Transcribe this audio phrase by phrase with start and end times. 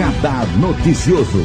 [0.00, 1.42] Radar Noticioso.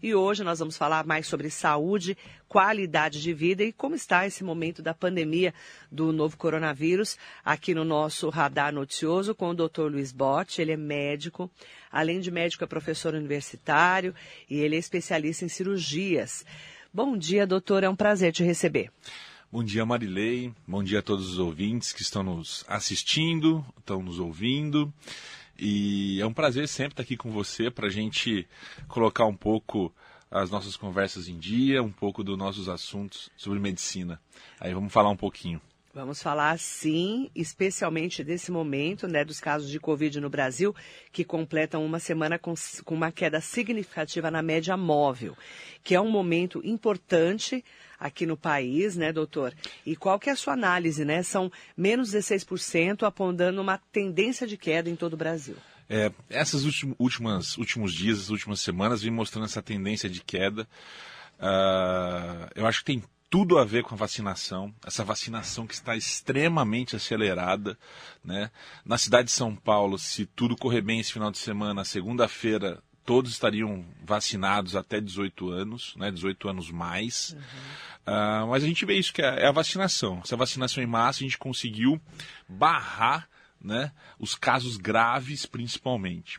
[0.00, 2.16] E hoje nós vamos falar mais sobre saúde,
[2.46, 5.52] qualidade de vida e como está esse momento da pandemia
[5.90, 9.90] do novo coronavírus aqui no nosso radar noticioso com o Dr.
[9.90, 10.62] Luiz Botti.
[10.62, 11.50] Ele é médico,
[11.90, 14.14] além de médico é professor universitário
[14.48, 16.46] e ele é especialista em cirurgias.
[16.94, 18.92] Bom dia, doutor, é um prazer te receber.
[19.52, 20.50] Bom dia, Marilei.
[20.66, 24.90] Bom dia a todos os ouvintes que estão nos assistindo, estão nos ouvindo.
[25.58, 28.48] E é um prazer sempre estar aqui com você para a gente
[28.88, 29.94] colocar um pouco
[30.30, 34.18] as nossas conversas em dia, um pouco dos nossos assuntos sobre medicina.
[34.58, 35.60] Aí vamos falar um pouquinho.
[35.94, 40.74] Vamos falar, sim, especialmente desse momento, né, dos casos de Covid no Brasil,
[41.12, 45.36] que completam uma semana com, com uma queda significativa na média móvel,
[45.84, 47.62] que é um momento importante
[48.00, 49.54] aqui no país, né, doutor?
[49.84, 51.22] E qual que é a sua análise, né?
[51.22, 55.56] São menos 16%, apontando uma tendência de queda em todo o Brasil.
[55.90, 56.64] É, essas
[56.98, 60.66] últimas últimos dias, as últimas semanas, vem mostrando essa tendência de queda.
[61.38, 63.02] Uh, eu acho que tem
[63.32, 67.78] tudo a ver com a vacinação, essa vacinação que está extremamente acelerada.
[68.22, 68.50] Né?
[68.84, 73.32] Na cidade de São Paulo, se tudo correr bem esse final de semana, segunda-feira, todos
[73.32, 76.10] estariam vacinados até 18 anos, né?
[76.10, 77.30] 18 anos mais.
[77.32, 77.40] Uhum.
[78.14, 80.20] Uh, mas a gente vê isso que é, é a vacinação.
[80.22, 81.98] Essa vacinação em massa a gente conseguiu
[82.46, 86.36] barrar né, os casos graves, principalmente.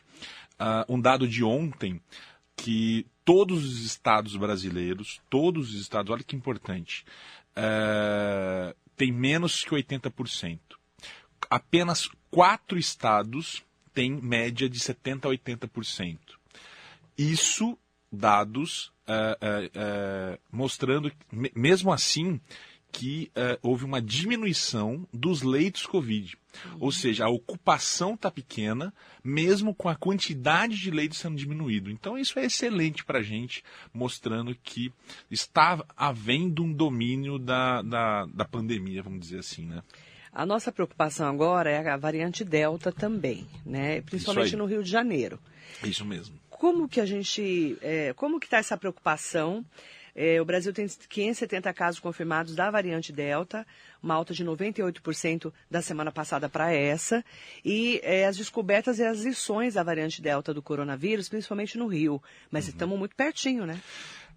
[0.60, 2.00] Uh, um dado de ontem
[2.56, 7.04] que todos os estados brasileiros, todos os estados, olha que importante,
[7.56, 10.58] uh, tem menos que 80%.
[11.50, 16.18] Apenas quatro estados têm média de 70% a 80%.
[17.16, 17.78] Isso,
[18.10, 21.12] dados uh, uh, mostrando,
[21.54, 22.40] mesmo assim,
[22.94, 23.28] que
[23.60, 26.38] houve uma diminuição dos leitos Covid.
[26.64, 26.76] Uhum.
[26.78, 31.90] Ou seja, a ocupação está pequena, mesmo com a quantidade de leitos sendo diminuído.
[31.90, 34.92] Então, isso é excelente para a gente, mostrando que
[35.28, 39.82] está havendo um domínio da, da, da pandemia, vamos dizer assim, né?
[40.32, 44.00] A nossa preocupação agora é a variante Delta também, né?
[44.02, 45.40] Principalmente no Rio de Janeiro.
[45.82, 46.38] Isso mesmo.
[46.48, 49.64] Como que a gente, é, como que está essa preocupação?
[50.14, 53.66] É, o Brasil tem 570 casos confirmados da variante Delta,
[54.02, 57.24] uma alta de 98% da semana passada para essa.
[57.64, 62.22] E é, as descobertas e as lições da variante Delta do coronavírus, principalmente no Rio.
[62.50, 62.70] Mas uhum.
[62.70, 63.80] estamos muito pertinho, né?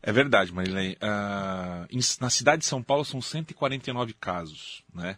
[0.01, 0.97] É verdade, Marilene.
[1.01, 5.17] Uh, na cidade de São Paulo são 149 casos, né?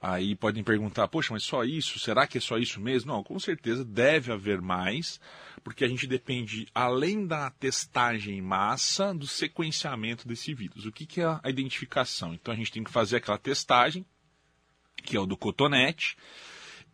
[0.00, 1.98] Aí podem perguntar, poxa, mas só isso?
[1.98, 3.12] Será que é só isso mesmo?
[3.12, 5.20] Não, com certeza deve haver mais,
[5.64, 10.86] porque a gente depende, além da testagem em massa, do sequenciamento desse vírus.
[10.86, 12.32] O que, que é a identificação?
[12.32, 14.06] Então a gente tem que fazer aquela testagem,
[15.02, 16.16] que é o do cotonete,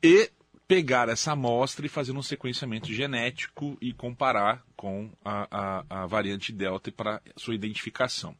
[0.02, 0.30] e
[0.66, 6.52] pegar essa amostra e fazer um sequenciamento genético e comparar com a, a, a variante
[6.52, 8.34] Delta para sua identificação.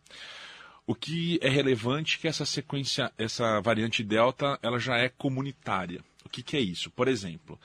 [0.86, 6.02] O que é relevante é que essa sequência, essa variante Delta, ela já é comunitária.
[6.24, 6.90] O que, que é isso?
[6.90, 7.58] Por exemplo,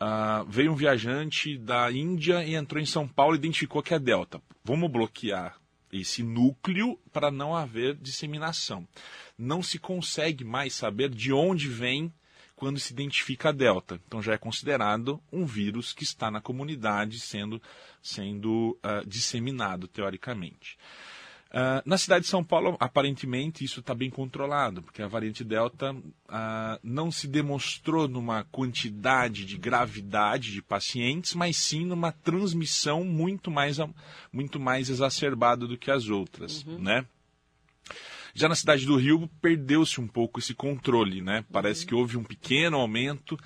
[0.00, 3.98] uh, veio um viajante da Índia e entrou em São Paulo e identificou que é
[3.98, 4.40] Delta.
[4.62, 5.56] Vamos bloquear
[5.90, 8.86] esse núcleo para não haver disseminação.
[9.38, 12.12] Não se consegue mais saber de onde vem
[12.54, 14.00] quando se identifica a Delta.
[14.06, 17.62] Então já é considerado um vírus que está na comunidade sendo,
[18.02, 20.76] sendo uh, disseminado, teoricamente.
[21.50, 25.94] Uh, na cidade de São Paulo, aparentemente, isso está bem controlado, porque a variante Delta
[25.94, 33.50] uh, não se demonstrou numa quantidade de gravidade de pacientes, mas sim numa transmissão muito
[33.50, 33.78] mais,
[34.30, 36.78] muito mais exacerbada do que as outras, uhum.
[36.80, 37.06] né?
[38.34, 41.46] Já na cidade do Rio, perdeu-se um pouco esse controle, né?
[41.50, 41.86] Parece uhum.
[41.88, 43.38] que houve um pequeno aumento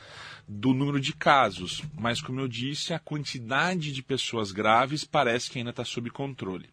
[0.47, 5.59] do número de casos, mas como eu disse, a quantidade de pessoas graves parece que
[5.59, 6.69] ainda está sob controle.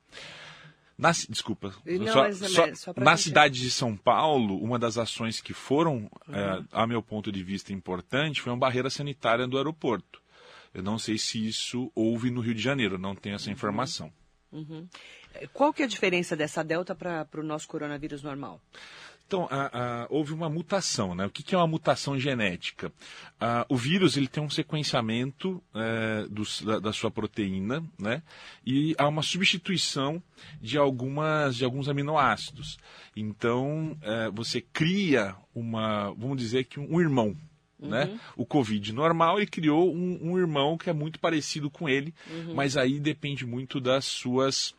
[0.99, 1.73] Na, desculpa.
[1.85, 6.11] Não, só, mas, só, só na cidade de São Paulo, uma das ações que foram,
[6.27, 6.35] uhum.
[6.35, 10.21] é, a meu ponto de vista, importante foi uma barreira sanitária do aeroporto.
[10.73, 13.53] Eu não sei se isso houve no Rio de Janeiro, não tenho essa uhum.
[13.53, 14.11] informação.
[14.51, 14.89] Uhum.
[15.53, 18.61] Qual que é a diferença dessa delta para o nosso coronavírus normal?
[19.29, 21.27] Então, a, a, houve uma mutação, né?
[21.27, 22.91] O que, que é uma mutação genética?
[23.39, 28.23] A, o vírus ele tem um sequenciamento é, do, da, da, sua proteína, né?
[28.65, 30.19] E há uma substituição
[30.59, 32.79] de algumas de alguns aminoácidos.
[33.15, 37.37] Então, é, você cria uma, vamos dizer que um, um irmão,
[37.79, 38.05] né?
[38.05, 38.19] Uhum.
[38.37, 42.55] O Covid normal ele criou um, um, irmão que é muito parecido com ele, uhum.
[42.55, 44.73] mas aí depende muito das suas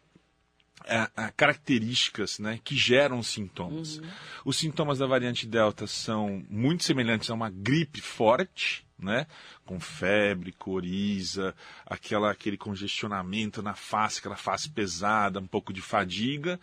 [1.36, 3.98] características né, que geram sintomas.
[3.98, 4.08] Uhum.
[4.44, 9.26] Os sintomas da variante Delta são muito semelhantes a uma gripe forte, né?
[9.64, 11.54] Com febre, coriza,
[11.86, 16.60] aquela, aquele congestionamento na face, aquela face pesada, um pouco de fadiga.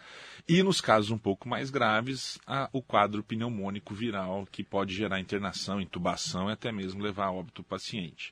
[0.47, 5.19] E nos casos um pouco mais graves, a, o quadro pneumônico viral, que pode gerar
[5.19, 8.31] internação, intubação e até mesmo levar a óbito o paciente.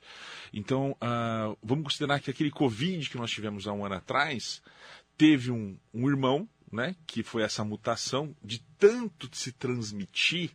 [0.54, 4.62] Então, uh, vamos considerar que aquele Covid que nós tivemos há um ano atrás
[5.18, 10.52] teve um, um irmão, né, que foi essa mutação de tanto se transmitir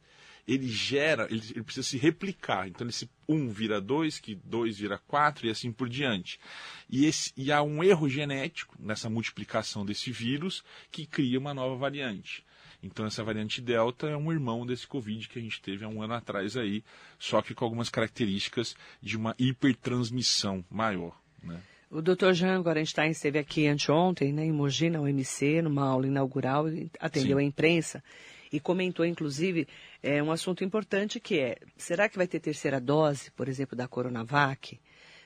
[0.47, 2.67] ele gera, ele, ele, precisa se replicar.
[2.67, 6.41] Então, esse 1 vira 2, que 2 vira 4 e assim por diante.
[6.89, 11.77] E, esse, e há um erro genético nessa multiplicação desse vírus que cria uma nova
[11.77, 12.45] variante.
[12.83, 16.03] Então, essa variante Delta é um irmão desse Covid que a gente teve há um
[16.03, 16.83] ano atrás aí,
[17.19, 21.17] só que com algumas características de uma hipertransmissão maior.
[21.43, 21.63] Né?
[21.93, 22.33] O Dr.
[22.35, 26.67] Jean Gorenstein esteve aqui anteontem, né, em Mogi, na UMC, numa aula inaugural,
[27.01, 27.43] atendeu Sim.
[27.43, 28.05] a imprensa
[28.53, 29.67] e comentou, inclusive,
[30.01, 33.89] é, um assunto importante que é, será que vai ter terceira dose, por exemplo, da
[33.89, 34.79] Coronavac?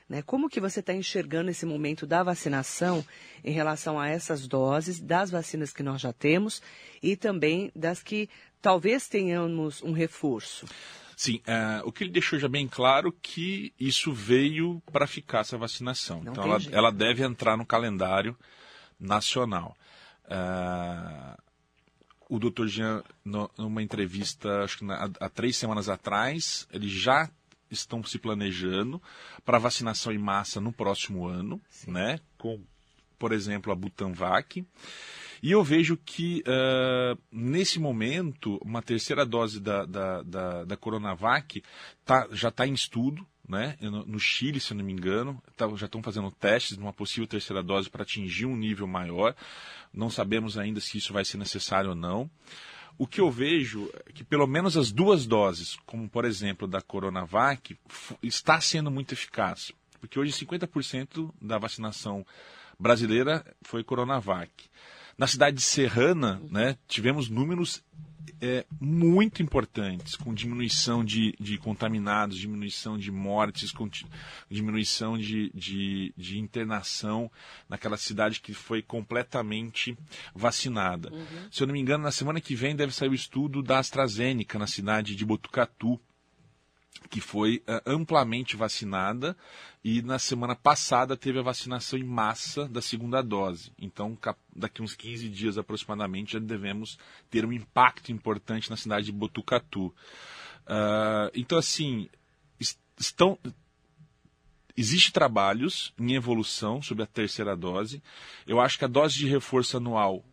[0.09, 0.23] Né?
[0.23, 3.05] Como que você está enxergando esse momento da vacinação
[3.43, 6.63] em relação a essas doses, das vacinas que nós já temos
[7.01, 8.27] e também das que
[8.59, 10.65] talvez tenhamos um reforço?
[11.15, 15.57] Sim, uh, o que ele deixou já bem claro que isso veio para ficar essa
[15.57, 16.21] vacinação.
[16.21, 18.37] Não então ela, ela, deve entrar no calendário
[18.99, 19.77] nacional.
[20.25, 21.41] Uh,
[22.27, 22.65] o Dr.
[22.67, 23.03] Jean,
[23.57, 27.29] numa entrevista, acho que na, há três semanas atrás, eles já
[27.69, 29.01] estão se planejando
[29.43, 31.91] para vacinação em massa no próximo ano, Sim.
[31.91, 32.19] né?
[32.37, 32.61] Com,
[33.17, 34.65] por exemplo, a Butanvac.
[35.45, 41.61] E eu vejo que, uh, nesse momento, uma terceira dose da, da, da, da Coronavac
[42.03, 43.77] tá, já está em estudo, né?
[43.79, 47.61] No, Chile, se não me engano, tá, já estão fazendo testes de uma possível terceira
[47.61, 49.35] dose para atingir um nível maior.
[49.93, 52.27] Não sabemos ainda se isso vai ser necessário ou não.
[52.97, 56.81] O que eu vejo é que pelo menos as duas doses, como por exemplo da
[56.81, 57.77] Coronavac,
[58.23, 59.71] está sendo muito eficaz.
[59.99, 62.25] Porque hoje 50% da vacinação
[62.79, 64.51] brasileira foi Coronavac.
[65.17, 67.83] Na cidade de Serrana, né, tivemos números
[68.41, 73.71] é, muito importantes, com diminuição de, de contaminados, diminuição de mortes,
[74.49, 77.31] diminuição de, de, de, internação
[77.69, 79.97] naquela cidade que foi completamente
[80.33, 81.11] vacinada.
[81.13, 81.47] Uhum.
[81.51, 84.59] Se eu não me engano, na semana que vem deve sair o estudo da AstraZeneca
[84.59, 85.99] na cidade de Botucatu,
[87.09, 89.35] que foi uh, amplamente vacinada
[89.83, 93.71] e na semana passada teve a vacinação em massa da segunda dose.
[93.79, 94.17] Então,
[94.55, 96.97] daqui uns 15 dias aproximadamente, já devemos
[97.29, 99.87] ter um impacto importante na cidade de Botucatu.
[99.87, 102.09] Uh, então, assim,
[102.99, 103.37] estão.
[104.77, 108.03] Existem trabalhos em evolução sobre a terceira dose.
[108.45, 110.25] Eu acho que a dose de reforço anual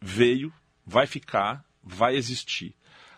[0.00, 0.52] veio,
[0.84, 2.74] vai ficar, vai existir.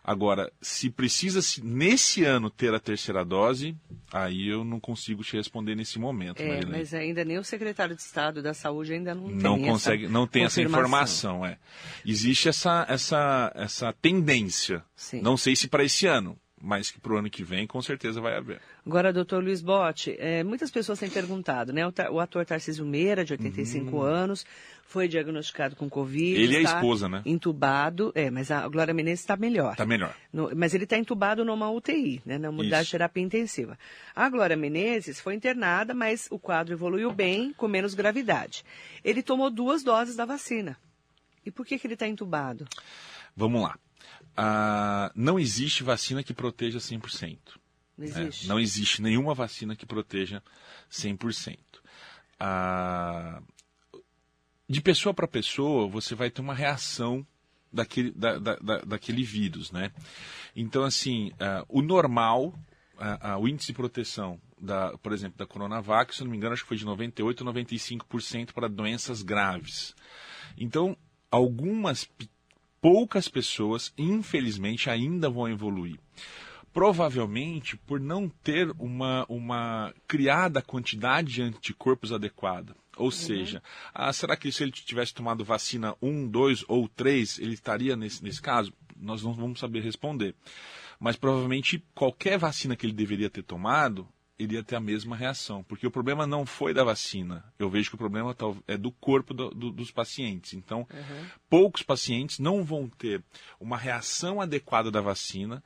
[0.08, 3.76] Agora, se precisa nesse ano ter a terceira dose,
[4.10, 6.40] aí eu não consigo te responder nesse momento.
[6.40, 10.04] É, mas ainda nem o secretário de Estado da Saúde ainda não, não tem consegue,
[10.04, 11.44] essa não tem essa informação.
[11.44, 11.58] É.
[12.06, 14.82] Existe essa, essa, essa tendência.
[14.96, 15.20] Sim.
[15.20, 18.20] Não sei se para esse ano, mas que para o ano que vem com certeza
[18.20, 18.60] vai haver.
[18.84, 21.86] Agora, doutor Luiz Botti, é, muitas pessoas têm perguntado, né?
[21.86, 24.02] O, o ator Tarcísio Meira, de 85 uhum.
[24.02, 24.46] anos,
[24.88, 26.40] foi diagnosticado com Covid.
[26.40, 27.22] Ele é a esposa, né?
[27.26, 29.72] Entubado, é, mas a Glória Menezes está melhor.
[29.72, 30.14] Está melhor.
[30.32, 32.38] No, mas ele está entubado numa UTI, né?
[32.38, 33.78] Na unidade de terapia intensiva.
[34.16, 38.64] A Glória Menezes foi internada, mas o quadro evoluiu bem, com menos gravidade.
[39.04, 40.76] Ele tomou duas doses da vacina.
[41.44, 42.66] E por que, que ele está entubado?
[43.36, 43.78] Vamos lá.
[44.40, 47.38] Ah, não existe vacina que proteja 100%.
[47.96, 48.22] Não né?
[48.22, 48.44] existe.
[48.44, 50.40] É, não existe nenhuma vacina que proteja
[50.88, 51.58] 100%.
[52.38, 53.42] Ah,
[54.68, 57.26] de pessoa para pessoa, você vai ter uma reação
[57.72, 59.90] daquele, da, da, da, daquele vírus, né?
[60.54, 62.54] Então, assim, uh, o normal,
[62.94, 66.52] uh, uh, o índice de proteção, da, por exemplo, da Coronavac, se não me engano,
[66.52, 69.96] acho que foi de 98% a 95% para doenças graves.
[70.56, 70.96] Então,
[71.28, 72.08] algumas
[72.80, 75.98] poucas pessoas, infelizmente, ainda vão evoluir
[76.72, 82.72] provavelmente por não ter uma, uma criada quantidade de anticorpos adequada.
[82.96, 83.10] Ou uhum.
[83.10, 83.62] seja,
[83.94, 88.22] ah, será que se ele tivesse tomado vacina 1, 2 ou 3, ele estaria nesse,
[88.22, 88.72] nesse caso?
[88.96, 90.34] Nós não vamos saber responder.
[91.00, 94.06] Mas provavelmente qualquer vacina que ele deveria ter tomado,
[94.38, 95.62] ele ia ter a mesma reação.
[95.64, 97.44] Porque o problema não foi da vacina.
[97.58, 100.54] Eu vejo que o problema é do corpo do, do, dos pacientes.
[100.54, 101.26] Então, uhum.
[101.50, 103.22] poucos pacientes não vão ter
[103.60, 105.62] uma reação adequada da vacina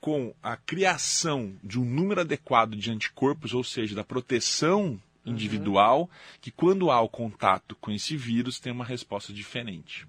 [0.00, 6.08] com a criação de um número adequado de anticorpos, ou seja, da proteção individual, uhum.
[6.40, 10.06] que quando há o contato com esse vírus tem uma resposta diferente.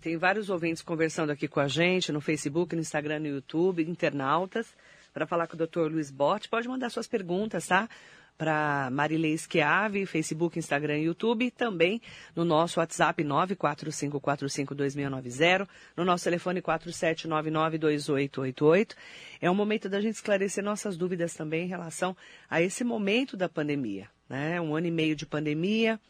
[0.00, 4.76] Tem vários ouvintes conversando aqui com a gente no Facebook, no Instagram, no YouTube, internautas,
[5.14, 5.90] para falar com o Dr.
[5.90, 6.48] Luiz Botti.
[6.48, 7.88] Pode mandar suas perguntas, tá?
[8.36, 12.02] para Marilei Schiave, Facebook, Instagram e YouTube, também
[12.34, 18.96] no nosso WhatsApp 945452690, no nosso telefone 47992888.
[19.40, 22.16] É um momento da gente esclarecer nossas dúvidas também em relação
[22.50, 24.60] a esse momento da pandemia, né?
[24.60, 26.00] Um ano e meio de pandemia,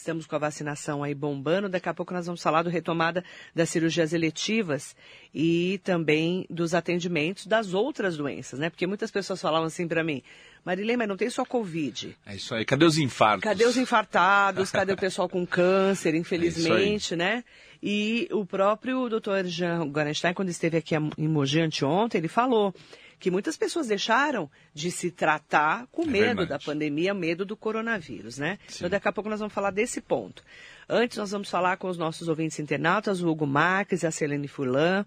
[0.00, 1.68] Estamos com a vacinação aí bombando.
[1.68, 3.22] Daqui a pouco nós vamos falar do retomada
[3.54, 4.96] das cirurgias eletivas
[5.34, 8.70] e também dos atendimentos das outras doenças, né?
[8.70, 10.22] Porque muitas pessoas falavam assim para mim,
[10.64, 12.16] Marilene, mas não tem só Covid.
[12.24, 12.64] É isso aí.
[12.64, 13.44] Cadê os infartos?
[13.44, 14.70] Cadê os infartados?
[14.70, 17.44] Cadê o pessoal com câncer, infelizmente, é né?
[17.82, 22.74] E o próprio doutor Jean Gorenstein, quando esteve aqui em Mogi anteontem, ele falou
[23.20, 26.48] que muitas pessoas deixaram de se tratar com é medo verdade.
[26.48, 28.58] da pandemia, medo do coronavírus, né?
[28.66, 28.78] Sim.
[28.78, 30.42] Então daqui a pouco nós vamos falar desse ponto.
[30.88, 35.04] Antes nós vamos falar com os nossos ouvintes internautas, o Hugo Marques, a Celene Furlan,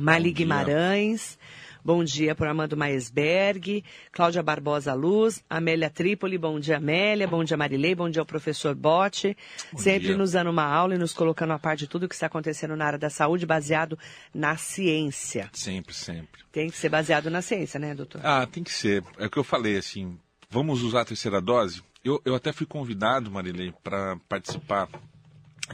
[0.00, 1.38] Mali Guimarães.
[1.84, 7.56] Bom dia para Armando Maesberg, Cláudia Barbosa Luz, Amélia Trípoli, bom dia Amélia, bom dia
[7.56, 9.36] Marilei, bom dia ao professor Botti,
[9.76, 10.16] sempre dia.
[10.16, 12.86] nos dando uma aula e nos colocando a par de tudo que está acontecendo na
[12.86, 13.98] área da saúde, baseado
[14.32, 15.50] na ciência.
[15.52, 16.42] Sempre, sempre.
[16.52, 18.20] Tem que ser baseado na ciência, né, doutor?
[18.24, 19.02] Ah, tem que ser.
[19.18, 20.16] É o que eu falei, assim,
[20.48, 21.82] vamos usar a terceira dose?
[22.04, 24.88] Eu, eu até fui convidado, Marilei, para participar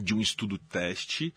[0.01, 1.35] de um estudo teste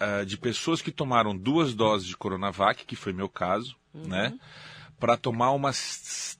[0.00, 4.06] uh, de pessoas que tomaram duas doses de Coronavac, que foi meu caso, uhum.
[4.06, 4.38] né?
[4.98, 5.70] Para tomar uma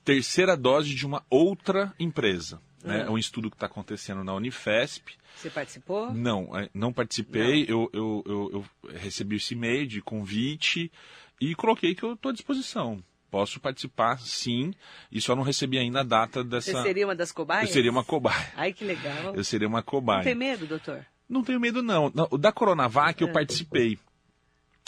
[0.03, 2.61] terceira dose de uma outra empresa.
[2.83, 2.93] Né?
[2.93, 2.99] Uhum.
[2.99, 3.07] Né?
[3.07, 5.13] É um estudo que está acontecendo na Unifesp.
[5.35, 6.13] Você participou?
[6.13, 7.65] Não, é, não participei.
[7.65, 7.69] Não.
[7.69, 10.91] Eu, eu, eu, eu, recebi esse e-mail de convite
[11.39, 13.01] e coloquei que eu estou à disposição.
[13.31, 14.73] Posso participar, sim,
[15.11, 16.71] e só não recebi ainda a data dessa.
[16.71, 17.69] Você seria uma das cobaias?
[17.69, 18.51] Eu seria uma cobaia.
[18.55, 19.35] Ai, que legal.
[19.35, 20.17] Eu seria uma cobaia.
[20.17, 21.05] Não tem medo, doutor?
[21.29, 22.11] Não tenho medo, não.
[22.39, 23.31] Da Coronavac eu é.
[23.31, 23.99] participei.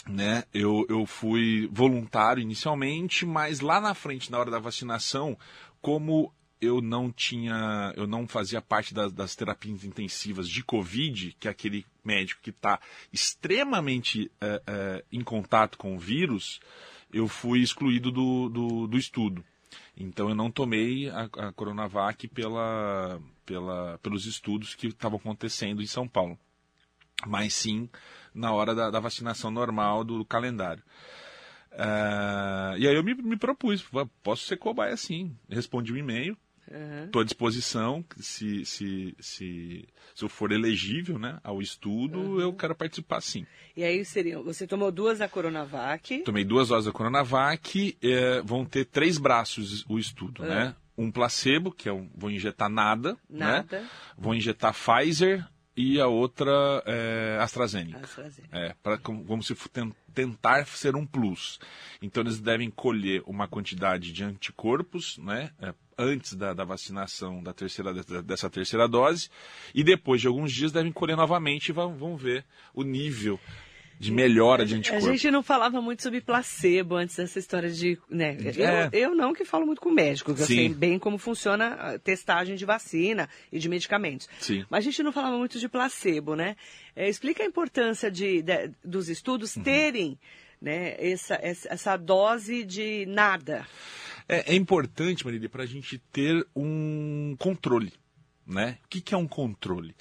[0.08, 0.44] Né?
[0.52, 5.38] Eu, eu fui voluntário inicialmente, mas lá na frente, na hora da vacinação,
[5.80, 11.48] como eu não tinha, eu não fazia parte das, das terapias intensivas de Covid, que
[11.48, 12.80] é aquele médico que está
[13.12, 16.60] extremamente é, é, em contato com o vírus,
[17.12, 19.44] eu fui excluído do, do, do estudo.
[19.96, 25.86] Então eu não tomei a, a Coronavac pela, pela, pelos estudos que estavam acontecendo em
[25.86, 26.38] São Paulo,
[27.26, 27.88] mas sim
[28.34, 30.82] na hora da, da vacinação normal do calendário.
[31.72, 33.84] Uh, e aí eu me, me propus,
[34.22, 35.36] posso ser cobaia sim.
[35.48, 36.36] Respondi um e-mail,
[37.04, 37.22] Estou uhum.
[37.22, 42.40] à disposição, se, se, se, se eu for elegível né, ao estudo, uhum.
[42.40, 43.44] eu quero participar sim.
[43.76, 46.22] E aí seria, você tomou duas da Coronavac?
[46.22, 50.48] Tomei duas doses da Coronavac, é, vão ter três braços o estudo, uhum.
[50.48, 50.74] né?
[50.96, 53.46] Um placebo, que é um, vou injetar nada, né?
[53.46, 53.80] nada.
[53.80, 53.88] Né?
[54.16, 58.00] Vou injetar Pfizer e a outra é AstraZeneca.
[58.00, 58.56] AstraZeneca.
[58.56, 59.54] É, pra, como, como se
[60.12, 61.58] tentar ser um plus.
[62.00, 65.50] Então eles devem colher uma quantidade de anticorpos, né?
[65.60, 69.28] É, antes da, da, vacinação da terceira, dessa terceira dose,
[69.74, 73.38] e depois de alguns dias devem colher novamente e vão, vão ver o nível
[74.02, 75.08] de melhora de anticorpos.
[75.08, 77.96] A gente não falava muito sobre placebo antes dessa história de.
[78.10, 78.36] Né?
[78.56, 78.88] É.
[78.92, 81.98] Eu, eu não que falo muito com médico, que eu sei bem como funciona a
[82.00, 84.28] testagem de vacina e de medicamentos.
[84.40, 84.64] Sim.
[84.68, 86.56] Mas a gente não falava muito de placebo, né?
[86.96, 89.62] É, explica a importância de, de dos estudos uhum.
[89.62, 90.18] terem
[90.60, 93.64] né, essa, essa dose de nada.
[94.28, 97.92] É, é importante, Marília, para a gente ter um controle.
[98.44, 98.78] Né?
[98.84, 99.94] O que, que é um controle?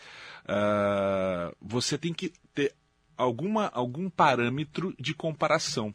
[0.45, 2.33] Uh, você tem que
[3.17, 5.93] alguma, algum parâmetro de comparação.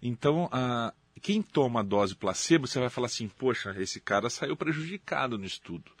[0.00, 0.50] Então,
[1.20, 5.44] quem toma a dose placebo, você vai falar assim, poxa, esse cara saiu prejudicado no
[5.44, 5.92] estudo.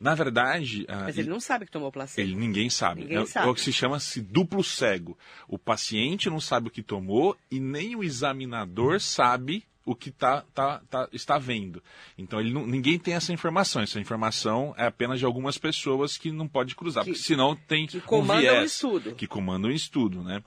[0.00, 0.84] Na verdade.
[0.88, 2.28] Mas ele não sabe que tomou placebo.
[2.28, 3.02] Ele, ninguém sabe.
[3.02, 3.46] Ninguém é, sabe.
[3.46, 5.16] é o que se chama-se duplo cego.
[5.46, 10.42] O paciente não sabe o que tomou e nem o examinador sabe o que tá,
[10.54, 11.82] tá, tá, está vendo.
[12.16, 13.82] Então ele não, ninguém tem essa informação.
[13.82, 17.86] Essa informação é apenas de algumas pessoas que não pode cruzar, que, porque senão tem
[17.86, 19.14] que comandam um viés, o estudo.
[19.14, 20.42] Que comandam o estudo, né?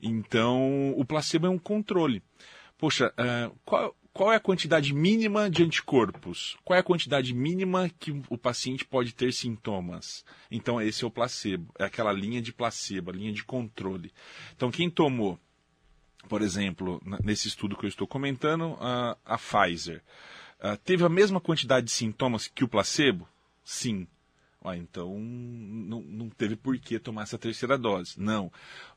[0.00, 2.22] Então o placebo é um controle.
[2.78, 6.56] Poxa, uh, qual, qual é a quantidade mínima de anticorpos?
[6.64, 10.24] Qual é a quantidade mínima que o paciente pode ter sintomas?
[10.50, 14.12] Então esse é o placebo, é aquela linha de placebo, a linha de controle.
[14.56, 15.38] Então quem tomou
[16.28, 20.02] por exemplo, nesse estudo que eu estou comentando, a, a Pfizer
[20.60, 23.28] a, teve a mesma quantidade de sintomas que o placebo?
[23.64, 24.06] Sim.
[24.64, 28.14] Ah, então não, não teve por que tomar essa terceira dose.
[28.16, 28.52] Não.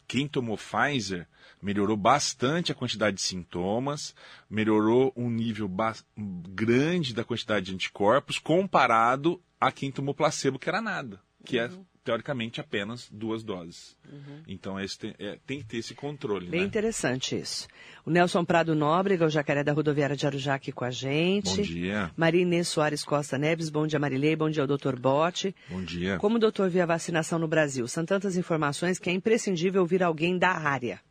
[0.08, 1.28] Quem tomou Pfizer
[1.60, 4.14] melhorou bastante a quantidade de sintomas,
[4.48, 5.70] melhorou um nível
[6.16, 11.72] grande da quantidade de anticorpos comparado a quem tomou placebo, que era nada, que é
[12.06, 13.98] teoricamente apenas duas doses.
[14.08, 14.44] Uhum.
[14.48, 16.48] Então esse tem, é, tem, que ter esse controle.
[16.48, 16.68] Bem né?
[16.68, 17.68] interessante isso.
[18.06, 21.58] O Nelson Prado Nóbrega, o jacaré da rodoviária de Arujá aqui com a gente.
[21.58, 22.12] Bom dia.
[22.16, 25.56] Maria Inês Soares Costa Neves, bom dia Marilei, bom dia ao doutor Bote.
[25.68, 26.18] Bom dia.
[26.20, 27.88] Como o doutor vê a vacinação no Brasil?
[27.88, 31.02] São tantas informações que é imprescindível ouvir alguém da área.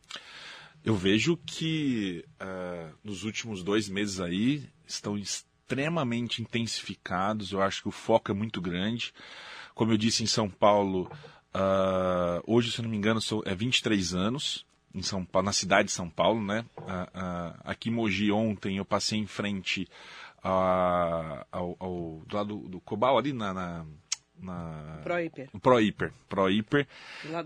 [0.83, 7.51] Eu vejo que uh, nos últimos dois meses aí estão extremamente intensificados.
[7.51, 9.13] Eu acho que o foco é muito grande.
[9.75, 11.11] Como eu disse em São Paulo,
[11.53, 15.89] uh, hoje, se não me engano, sou, é 23 anos em São Paulo, na cidade
[15.89, 16.65] de São Paulo, né?
[16.77, 19.87] Uh, uh, aqui em Mogi ontem eu passei em frente
[20.41, 23.85] ao, ao, do lado do Cobal ali na, na,
[24.39, 25.49] na Proiper.
[25.59, 26.13] Proiper.
[26.29, 26.87] Proiper.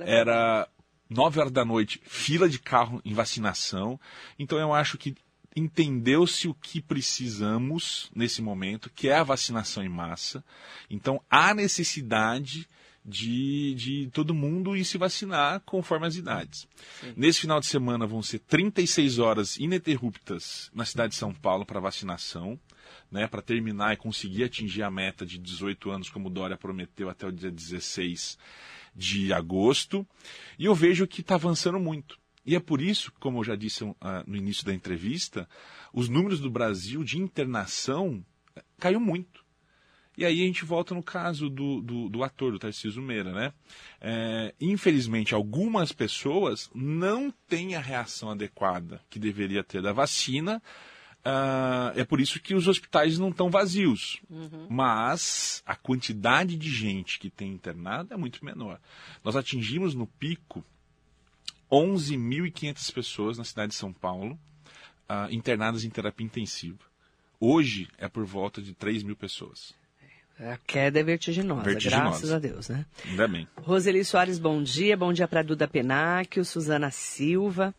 [0.05, 0.67] Era
[1.09, 3.99] 9 horas da noite, fila de carro em vacinação.
[4.37, 5.15] Então eu acho que
[5.55, 10.43] entendeu-se o que precisamos nesse momento, que é a vacinação em massa.
[10.89, 12.67] Então, há necessidade
[13.03, 16.67] de, de todo mundo ir se vacinar conforme as idades.
[17.01, 17.13] Sim.
[17.15, 21.79] Nesse final de semana vão ser 36 horas ininterruptas na cidade de São Paulo para
[21.79, 22.59] vacinação,
[23.11, 27.09] né, para terminar e conseguir atingir a meta de 18 anos, como o Dória prometeu
[27.09, 28.37] até o dia 16
[28.95, 30.05] de agosto.
[30.57, 32.19] E eu vejo que está avançando muito.
[32.49, 35.47] E é por isso, como eu já disse uh, no início da entrevista,
[35.93, 38.25] os números do Brasil de internação
[38.55, 39.45] eh, caiu muito.
[40.17, 43.53] E aí a gente volta no caso do, do, do ator, do Tarcísio Meira, né?
[44.01, 50.59] É, infelizmente, algumas pessoas não têm a reação adequada que deveria ter da vacina.
[51.19, 54.19] Uh, é por isso que os hospitais não estão vazios.
[54.27, 54.65] Uhum.
[54.67, 58.81] Mas a quantidade de gente que tem internado é muito menor.
[59.23, 60.65] Nós atingimos no pico
[61.71, 64.39] 11.500 pessoas na cidade de São Paulo
[65.09, 66.79] uh, internadas em terapia intensiva.
[67.39, 69.73] Hoje é por volta de 3 mil pessoas.
[70.39, 72.85] A queda é vertiginosa, vertiginosa, graças a Deus, né?
[73.05, 73.47] Ainda bem.
[73.57, 74.95] Roseli Soares, bom dia.
[74.95, 77.75] Bom dia para Duda Penáquio, Suzana Silva.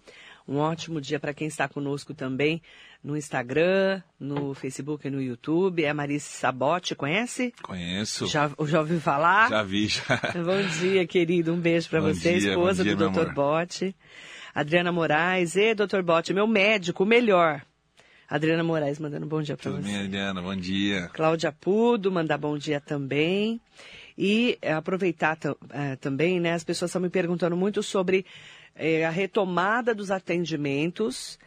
[0.47, 2.61] Um ótimo dia para quem está conosco também
[3.03, 5.83] no Instagram, no Facebook e no YouTube.
[5.83, 7.53] É a Marice Sabote, conhece?
[7.63, 8.27] Conheço.
[8.27, 9.49] Já, já ouviu falar?
[9.49, 10.05] Já vi, já.
[10.45, 11.53] Bom dia, querido.
[11.53, 13.33] Um beijo para você, dia, esposa dia, do Dr.
[13.33, 13.95] Bote.
[14.55, 15.57] Adriana Moraes.
[15.57, 16.03] E, Dr.
[16.03, 17.63] Bote, meu médico, o melhor.
[18.29, 19.77] Adriana Moraes mandando bom dia para você.
[19.79, 21.09] Tudo bem, Adriana, bom dia.
[21.13, 23.61] Cláudia Pudo, mandar bom dia também.
[24.17, 25.39] E é, aproveitar
[25.71, 26.53] é, também, né?
[26.53, 28.25] As pessoas estão me perguntando muito sobre
[28.75, 31.39] é, a retomada dos atendimentos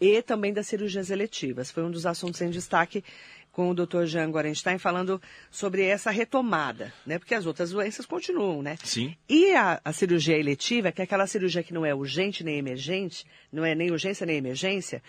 [0.00, 1.70] e também das cirurgias eletivas.
[1.70, 3.04] Foi um dos assuntos em destaque
[3.52, 4.04] com o Dr.
[4.04, 7.18] Jean Gorenstein falando sobre essa retomada, né?
[7.18, 8.76] Porque as outras doenças continuam, né?
[8.82, 9.14] Sim.
[9.28, 13.26] E a, a, cirurgia eletiva, que é aquela cirurgia que não é urgente nem emergente,
[13.52, 15.02] não é nem urgência nem emergência,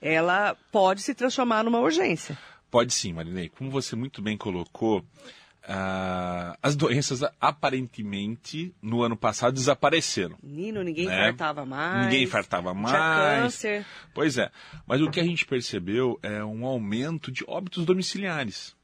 [0.00, 2.38] ela pode se transformar numa urgência.
[2.70, 3.48] Pode sim, Marinei.
[3.48, 5.02] Como você muito bem colocou,
[5.68, 10.38] Uh, as doenças aparentemente no ano passado desapareceram.
[10.40, 11.24] Nino, ninguém né?
[11.24, 12.04] infartava mais.
[12.04, 12.94] Ninguém infartava mais.
[12.94, 13.86] Tinha câncer.
[14.14, 14.48] Pois é.
[14.86, 18.76] Mas o que a gente percebeu é um aumento de óbitos domiciliares.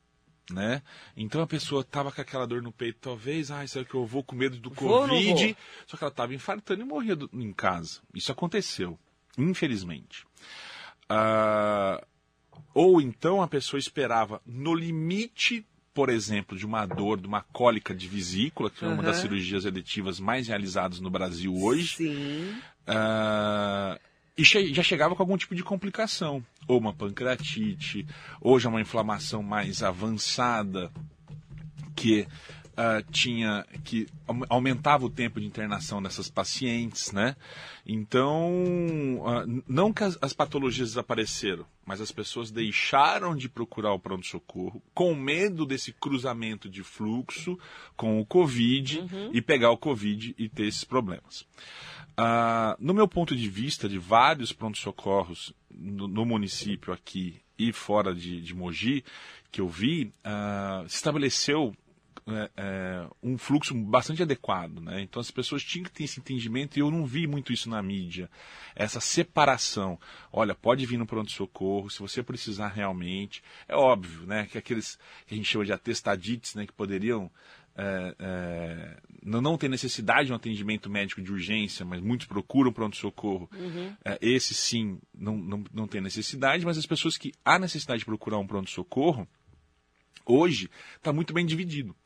[0.50, 0.82] Né?
[1.16, 4.24] Então a pessoa estava com aquela dor no peito, talvez, ah, será que eu vou
[4.24, 5.56] com medo do vou Covid?
[5.86, 8.00] Só que ela estava infartando e morria do, em casa.
[8.12, 8.98] Isso aconteceu,
[9.38, 10.26] infelizmente.
[11.04, 12.04] Uh,
[12.74, 17.94] ou então a pessoa esperava no limite por exemplo, de uma dor, de uma cólica
[17.94, 21.96] de vesícula, que é uma das cirurgias eletivas mais realizadas no Brasil hoje.
[21.96, 22.54] Sim.
[22.88, 23.98] Uh,
[24.36, 28.06] e che já chegava com algum tipo de complicação, ou uma pancreatite,
[28.40, 30.90] ou já uma inflamação mais avançada,
[31.94, 32.26] que
[32.72, 34.06] uh, tinha que
[34.48, 37.36] aumentava o tempo de internação dessas pacientes, né?
[37.86, 38.64] Então,
[39.20, 44.82] uh, não que as, as, patologias desapareceram, mas as pessoas deixaram de procurar o pronto-socorro
[44.94, 47.58] com medo desse cruzamento de fluxo
[47.96, 49.30] com o Covid uhum.
[49.32, 51.46] e pegar o Covid e ter esses problemas.
[52.12, 58.14] Uh, no meu ponto de vista, de vários pronto-socorros no, no, município aqui e fora
[58.14, 59.02] de, de Mogi,
[59.50, 61.74] que eu vi, uh, se estabeleceu
[62.26, 64.80] é, é, um fluxo bastante adequado.
[64.80, 65.02] Né?
[65.02, 67.82] Então as pessoas tinham que ter esse entendimento e eu não vi muito isso na
[67.82, 68.30] mídia.
[68.74, 69.98] Essa separação.
[70.32, 73.42] Olha, pode vir no pronto-socorro, se você precisar realmente.
[73.66, 77.30] É óbvio né, que aqueles que a gente chama de atestadites, né, que poderiam
[77.74, 82.72] é, é, não, não ter necessidade de um atendimento médico de urgência, mas muitos procuram
[82.72, 83.48] pronto-socorro.
[83.52, 83.94] Uhum.
[84.04, 88.04] É, esse sim não, não, não tem necessidade, mas as pessoas que há necessidade de
[88.04, 89.26] procurar um pronto-socorro,
[90.26, 91.96] hoje está muito bem dividido.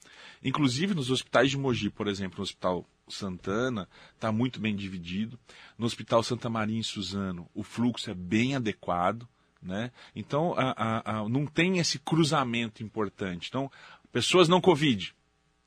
[0.46, 5.38] Inclusive nos hospitais de Mogi, por exemplo, no Hospital Santana, está muito bem dividido.
[5.76, 9.28] No Hospital Santa Maria em Suzano, o fluxo é bem adequado.
[9.60, 9.90] Né?
[10.14, 13.48] Então, a, a, a, não tem esse cruzamento importante.
[13.48, 13.70] Então,
[14.16, 15.14] Pessoas não Covid,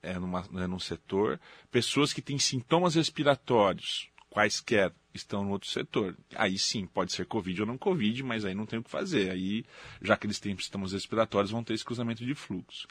[0.01, 1.39] é, numa, é num setor.
[1.69, 6.17] Pessoas que têm sintomas respiratórios, quaisquer, estão no outro setor.
[6.33, 9.29] Aí sim, pode ser Covid ou não Covid, mas aí não tem o que fazer.
[9.29, 9.63] Aí,
[10.01, 12.87] já que eles têm sintomas respiratórios, vão ter esse cruzamento de fluxo.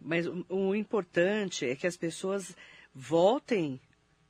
[0.00, 2.56] Mas o, o importante é que as pessoas
[2.94, 3.80] voltem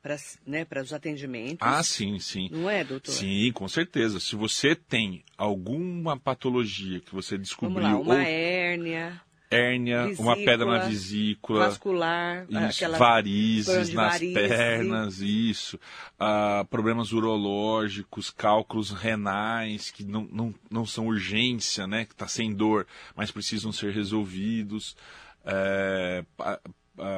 [0.00, 1.58] para né, os atendimentos.
[1.60, 2.48] Ah, sim, sim.
[2.50, 3.12] Não é, doutor?
[3.12, 4.20] Sim, com certeza.
[4.20, 7.82] Se você tem alguma patologia que você descobriu...
[7.82, 8.20] Lá, uma ou...
[8.20, 15.26] hérnia hérnia, vesícula, uma pedra na vesícula, vascular, isso, varizes nas pernas, sim.
[15.26, 15.80] isso,
[16.20, 22.52] uh, problemas urológicos, cálculos renais que não, não, não são urgência, né, que está sem
[22.52, 24.96] dor, mas precisam ser resolvidos,
[25.44, 26.60] é, a,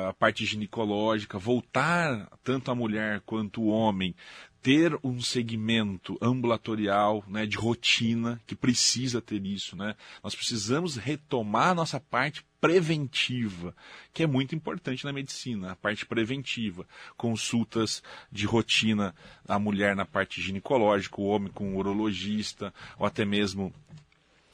[0.09, 4.14] a parte ginecológica, voltar tanto a mulher quanto o homem
[4.62, 9.94] ter um segmento ambulatorial, né, de rotina, que precisa ter isso, né?
[10.22, 13.74] Nós precisamos retomar a nossa parte preventiva,
[14.12, 16.87] que é muito importante na medicina, a parte preventiva.
[17.16, 19.14] Consultas de rotina,
[19.48, 23.72] a mulher na parte ginecológica, o homem com o urologista, ou até mesmo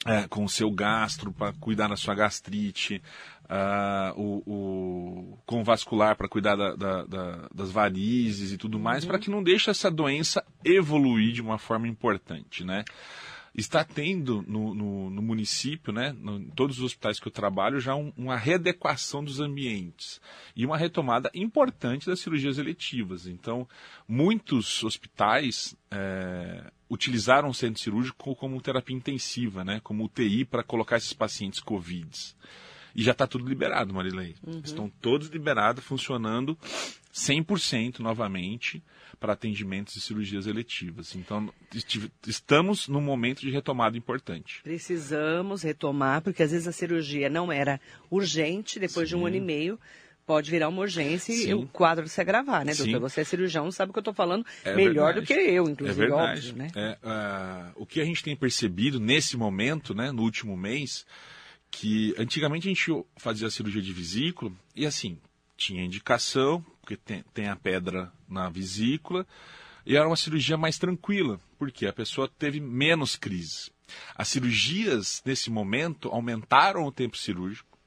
[0.07, 3.01] é, com o seu gastro para cuidar da sua gastrite,
[3.43, 9.03] uh, o, o, com vascular para cuidar da, da, da, das varizes e tudo mais,
[9.03, 9.09] uhum.
[9.09, 12.85] para que não deixe essa doença evoluir de uma forma importante, né?
[13.57, 17.79] Está tendo no, no, no município, né, no, em todos os hospitais que eu trabalho,
[17.79, 20.21] já um, uma readequação dos ambientes
[20.55, 23.25] e uma retomada importante das cirurgias eletivas.
[23.25, 23.67] Então,
[24.07, 30.97] muitos hospitais é, utilizaram o centro cirúrgico como terapia intensiva, né, como UTI para colocar
[30.97, 32.35] esses pacientes Covid.
[32.95, 34.35] E já está tudo liberado, Marilei.
[34.45, 34.61] Uhum.
[34.63, 36.57] Estão todos liberados, funcionando
[37.13, 38.83] 100% novamente
[39.19, 41.15] para atendimentos e cirurgias eletivas.
[41.15, 41.51] Então,
[42.25, 44.61] estamos num momento de retomada importante.
[44.63, 49.15] Precisamos retomar, porque às vezes a cirurgia não era urgente, depois Sim.
[49.15, 49.79] de um ano e meio,
[50.25, 51.49] pode virar uma urgência Sim.
[51.49, 52.93] e o quadro se agravar, né, doutor?
[52.93, 52.99] Sim.
[52.99, 55.21] Você é cirurgião, sabe o que eu estou falando é melhor verdade.
[55.21, 56.49] do que eu, inclusive, é verdade.
[56.49, 56.67] óbvio, né?
[56.75, 61.05] É, uh, o que a gente tem percebido nesse momento, né, no último mês,
[61.71, 65.17] que antigamente a gente fazia cirurgia de vesícula e assim,
[65.57, 69.25] tinha indicação, porque tem, tem a pedra na vesícula,
[69.85, 73.71] e era uma cirurgia mais tranquila, porque a pessoa teve menos crise.
[74.15, 77.77] As cirurgias, nesse momento, aumentaram o tempo cirúrgico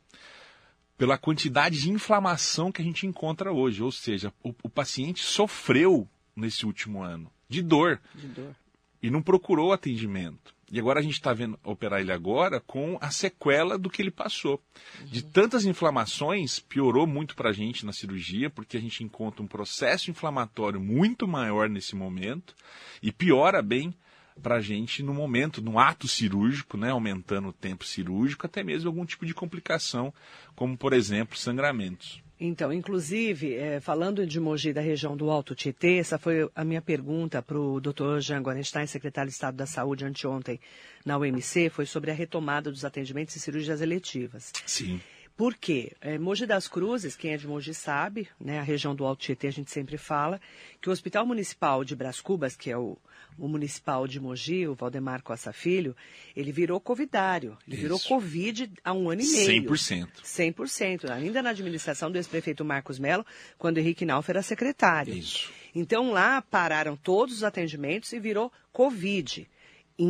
[0.96, 3.82] pela quantidade de inflamação que a gente encontra hoje.
[3.82, 8.54] Ou seja, o, o paciente sofreu nesse último ano de dor, de dor.
[9.02, 10.54] E não procurou atendimento.
[10.72, 14.10] E agora a gente está vendo operar ele agora com a sequela do que ele
[14.10, 14.62] passou.
[15.00, 15.06] Uhum.
[15.06, 19.48] De tantas inflamações, piorou muito para a gente na cirurgia, porque a gente encontra um
[19.48, 22.54] processo inflamatório muito maior nesse momento
[23.02, 23.92] e piora bem
[24.40, 28.88] para a gente no momento, no ato cirúrgico, né, aumentando o tempo cirúrgico, até mesmo
[28.88, 30.14] algum tipo de complicação,
[30.54, 32.22] como por exemplo sangramentos.
[32.42, 36.80] Então, inclusive, é, falando de Mogi da região do Alto Tietê, essa foi a minha
[36.80, 38.18] pergunta para o Dr.
[38.20, 40.58] Jean Gorenstein, secretário de Estado da Saúde, anteontem
[41.04, 44.52] na UMC, foi sobre a retomada dos atendimentos e cirurgias eletivas.
[44.64, 45.02] Sim.
[45.40, 45.92] Por quê?
[46.02, 49.46] É, Mogi das Cruzes, quem é de Mogi sabe, né, a região do Alto Tietê
[49.46, 50.38] a gente sempre fala,
[50.82, 52.98] que o Hospital Municipal de Bras Cubas, que é o
[53.38, 55.96] o municipal de Mogi, o Valdemar Costa Filho,
[56.36, 57.56] ele virou covidário.
[57.66, 57.82] Ele Isso.
[57.82, 59.62] virou Covid há um ano e meio.
[59.62, 60.08] 100%.
[60.22, 61.10] 100%.
[61.10, 63.24] Ainda na administração do ex-prefeito Marcos Melo,
[63.56, 65.14] quando Henrique Nauf era secretário.
[65.14, 65.50] Isso.
[65.74, 69.48] Então lá pararam todos os atendimentos e virou Covid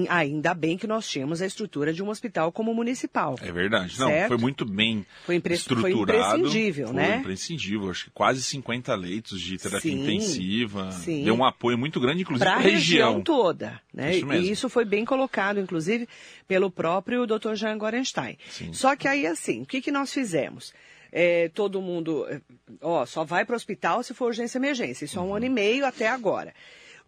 [0.09, 3.37] ainda bem que nós tínhamos a estrutura de um hospital como municipal.
[3.43, 3.99] É verdade.
[3.99, 6.31] Não, foi muito bem foi estruturado.
[6.31, 7.09] Foi imprescindível, foi né?
[7.09, 7.91] Foi imprescindível.
[7.91, 10.93] Acho que quase 50 leitos de terapia sim, intensiva.
[10.93, 11.25] Sim.
[11.25, 13.09] Deu um apoio muito grande, inclusive para a região.
[13.09, 13.81] região toda.
[13.93, 14.17] Né?
[14.17, 14.47] Isso mesmo.
[14.47, 16.09] E isso foi bem colocado, inclusive,
[16.47, 17.55] pelo próprio Dr.
[17.55, 18.39] Jean Gorenstein.
[18.49, 18.73] Sim.
[18.73, 20.73] Só que aí, assim, o que, que nós fizemos?
[21.13, 22.41] É, todo mundo, é,
[22.81, 25.05] ó, só vai para o hospital se for urgência e emergência.
[25.05, 25.27] Isso uhum.
[25.27, 26.55] há um ano e meio até agora.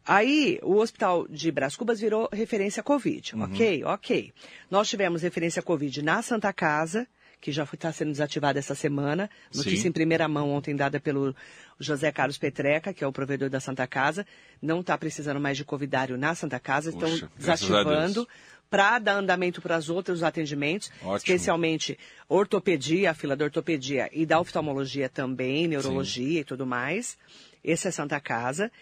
[0.06, 3.36] Aí, o hospital de Bras Cubas virou referência Covid.
[3.36, 3.42] Uhum.
[3.44, 3.84] Ok?
[3.84, 4.32] Ok.
[4.70, 7.06] Nós tivemos referência Covid na Santa Casa,
[7.40, 9.28] que já está sendo desativada essa semana.
[9.54, 9.88] Notícia Sim.
[9.88, 11.34] em primeira mão ontem dada pelo
[11.78, 14.26] José Carlos Petreca, que é o provedor da Santa Casa.
[14.60, 18.26] Não está precisando mais de covidário na Santa Casa, estão desativando
[18.70, 21.16] para dar andamento para os outros atendimentos, Ótimo.
[21.16, 26.38] especialmente ortopedia, a fila da ortopedia e da oftalmologia também, neurologia Sim.
[26.38, 27.18] e tudo mais.
[27.62, 28.72] Esse é Santa Casa.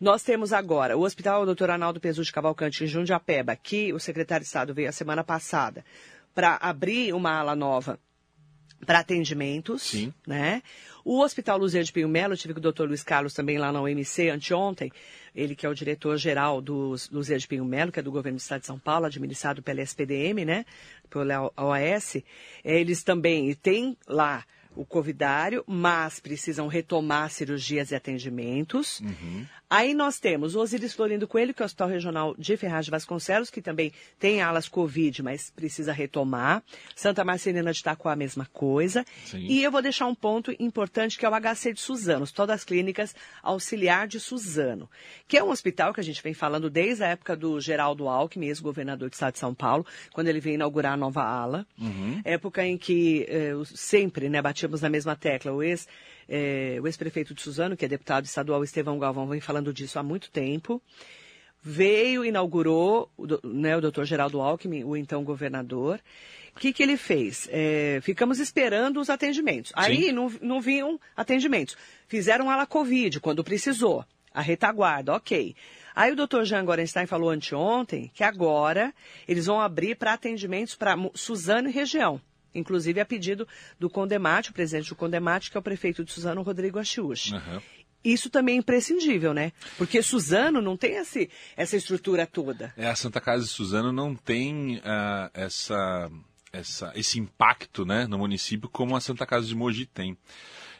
[0.00, 1.70] Nós temos agora o Hospital Dr.
[1.70, 5.84] Arnaldo Pesu de Cavalcante, em Jundiapeba, que o secretário de Estado veio a semana passada
[6.34, 7.98] para abrir uma ala nova
[8.84, 10.12] para atendimentos, Sim.
[10.26, 10.62] né?
[11.04, 13.72] O Hospital Luzia de Pinho Melo, eu tive com o doutor Luiz Carlos também lá
[13.72, 14.92] na OMC anteontem,
[15.34, 18.40] ele que é o diretor-geral do Luzia de Pinho Melo, que é do governo do
[18.40, 20.66] Estado de São Paulo, administrado pela SPDM, né?
[21.08, 22.18] Pela OAS.
[22.64, 29.00] Eles também têm lá o covidário, mas precisam retomar cirurgias e atendimentos.
[29.00, 29.46] Uhum.
[29.68, 32.90] Aí nós temos o Osiris Florindo Coelho, que é o Hospital Regional de Ferraz de
[32.90, 36.62] Vasconcelos, que também tem alas Covid, mas precisa retomar.
[36.94, 39.04] Santa Marcelina de Itacoa, a mesma coisa.
[39.24, 39.44] Sim.
[39.48, 42.64] E eu vou deixar um ponto importante, que é o HC de Suzano, todas as
[42.64, 44.88] clínicas auxiliar de Suzano,
[45.26, 48.46] que é um hospital que a gente vem falando desde a época do Geraldo Alckmin,
[48.46, 51.66] ex-governador do estado de São Paulo, quando ele veio inaugurar a nova ala.
[51.76, 52.20] Uhum.
[52.24, 55.52] Época em que eh, sempre né, batíamos na mesma tecla.
[55.52, 55.88] O ex
[56.28, 60.02] é, o ex-prefeito de Suzano, que é deputado estadual Estevão Galvão, vem falando disso há
[60.02, 60.82] muito tempo.
[61.62, 66.00] Veio, inaugurou o, né, o doutor Geraldo Alckmin, o então governador.
[66.54, 67.48] O que, que ele fez?
[67.50, 69.72] É, ficamos esperando os atendimentos.
[69.74, 71.76] Aí não, não vinham atendimentos.
[72.06, 74.04] Fizeram ala Covid quando precisou.
[74.32, 75.54] A retaguarda, ok.
[75.94, 78.92] Aí o doutor Jean Gorenstein falou anteontem que agora
[79.26, 82.20] eles vão abrir para atendimentos para Suzano e região
[82.58, 83.46] inclusive a pedido
[83.78, 87.34] do Condemate, o presidente do Condemate, que é o prefeito de Suzano, Rodrigo Achiuchi.
[87.34, 87.60] Uhum.
[88.04, 89.52] Isso também é imprescindível, né?
[89.76, 92.72] Porque Suzano não tem esse, essa estrutura toda.
[92.76, 96.08] É, a Santa Casa de Suzano não tem uh, essa,
[96.52, 100.16] essa, esse impacto né, no município como a Santa Casa de Mogi tem.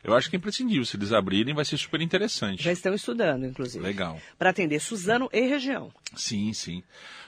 [0.07, 0.87] Eu acho que é imprescindível.
[0.87, 2.63] Se eles abrirem, vai ser super interessante.
[2.63, 3.83] Já estão estudando, inclusive.
[3.83, 4.21] Legal.
[4.39, 5.93] Para atender Suzano e região.
[6.15, 6.81] Sim, sim.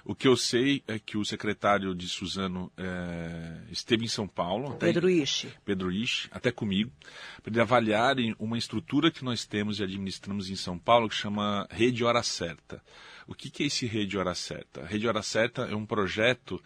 [0.04, 4.76] O que eu sei é que o secretário de Suzano é, esteve em São Paulo.
[4.76, 5.52] Pedro Ishi.
[5.64, 6.92] Pedro Ishi, até comigo,
[7.42, 11.66] para ele avaliarem uma estrutura que nós temos e administramos em São Paulo que chama
[11.72, 12.80] Rede Hora Certa.
[13.26, 14.82] O que, que é esse Rede Hora Certa?
[14.82, 16.62] A Rede Hora Certa é um projeto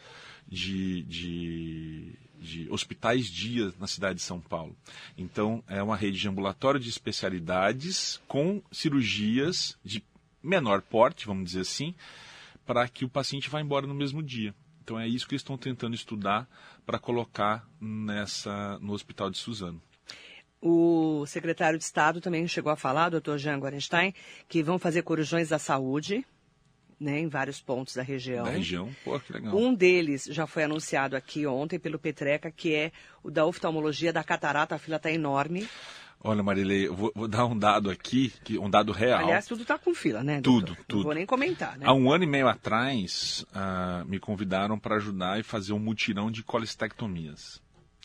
[0.46, 4.76] de, de de hospitais dias na cidade de São Paulo.
[5.16, 10.02] Então, é uma rede de ambulatório de especialidades com cirurgias de
[10.42, 11.94] menor porte, vamos dizer assim,
[12.66, 14.54] para que o paciente vá embora no mesmo dia.
[14.82, 16.48] Então, é isso que eles estão tentando estudar
[16.84, 19.80] para colocar nessa no Hospital de Suzano.
[20.60, 24.14] O secretário de Estado também chegou a falar, doutor Jean Gorenstein,
[24.48, 26.24] que vão fazer corujões da saúde
[27.02, 28.44] né, em vários pontos da região.
[28.44, 29.56] Da região, pô, que legal.
[29.56, 34.22] Um deles já foi anunciado aqui ontem pelo Petreca, que é o da oftalmologia da
[34.22, 35.68] catarata, a fila está enorme.
[36.24, 39.24] Olha, Marilei, eu vou, vou, dar um dado aqui, um dado real.
[39.24, 40.40] Aliás, tudo está com fila, né?
[40.40, 40.76] Doutor?
[40.76, 40.96] Tudo, tudo.
[40.98, 41.84] Não vou nem comentar, né?
[41.84, 46.30] Há um ano e meio atrás, uh, me convidaram para ajudar e fazer um mutirão
[46.30, 47.60] de colestectomias.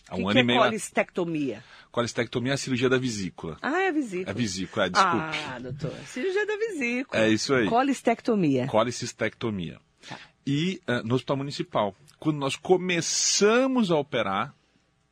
[0.10, 1.64] Há um que ano que é e meio colestectomia?
[1.92, 3.58] Colestectomia é a cirurgia da vesícula.
[3.62, 4.28] Ah, é a vesícula.
[4.28, 5.38] É a vesícula, é, desculpe.
[5.48, 5.94] Ah, doutor.
[6.06, 7.24] Cirurgia da vesícula.
[7.24, 7.68] É isso aí.
[7.68, 8.68] Colestectomia.
[8.68, 9.80] Colecistectomia.
[10.08, 10.20] Tá.
[10.46, 11.96] E uh, no Hospital Municipal.
[12.20, 14.56] Quando nós começamos a operar,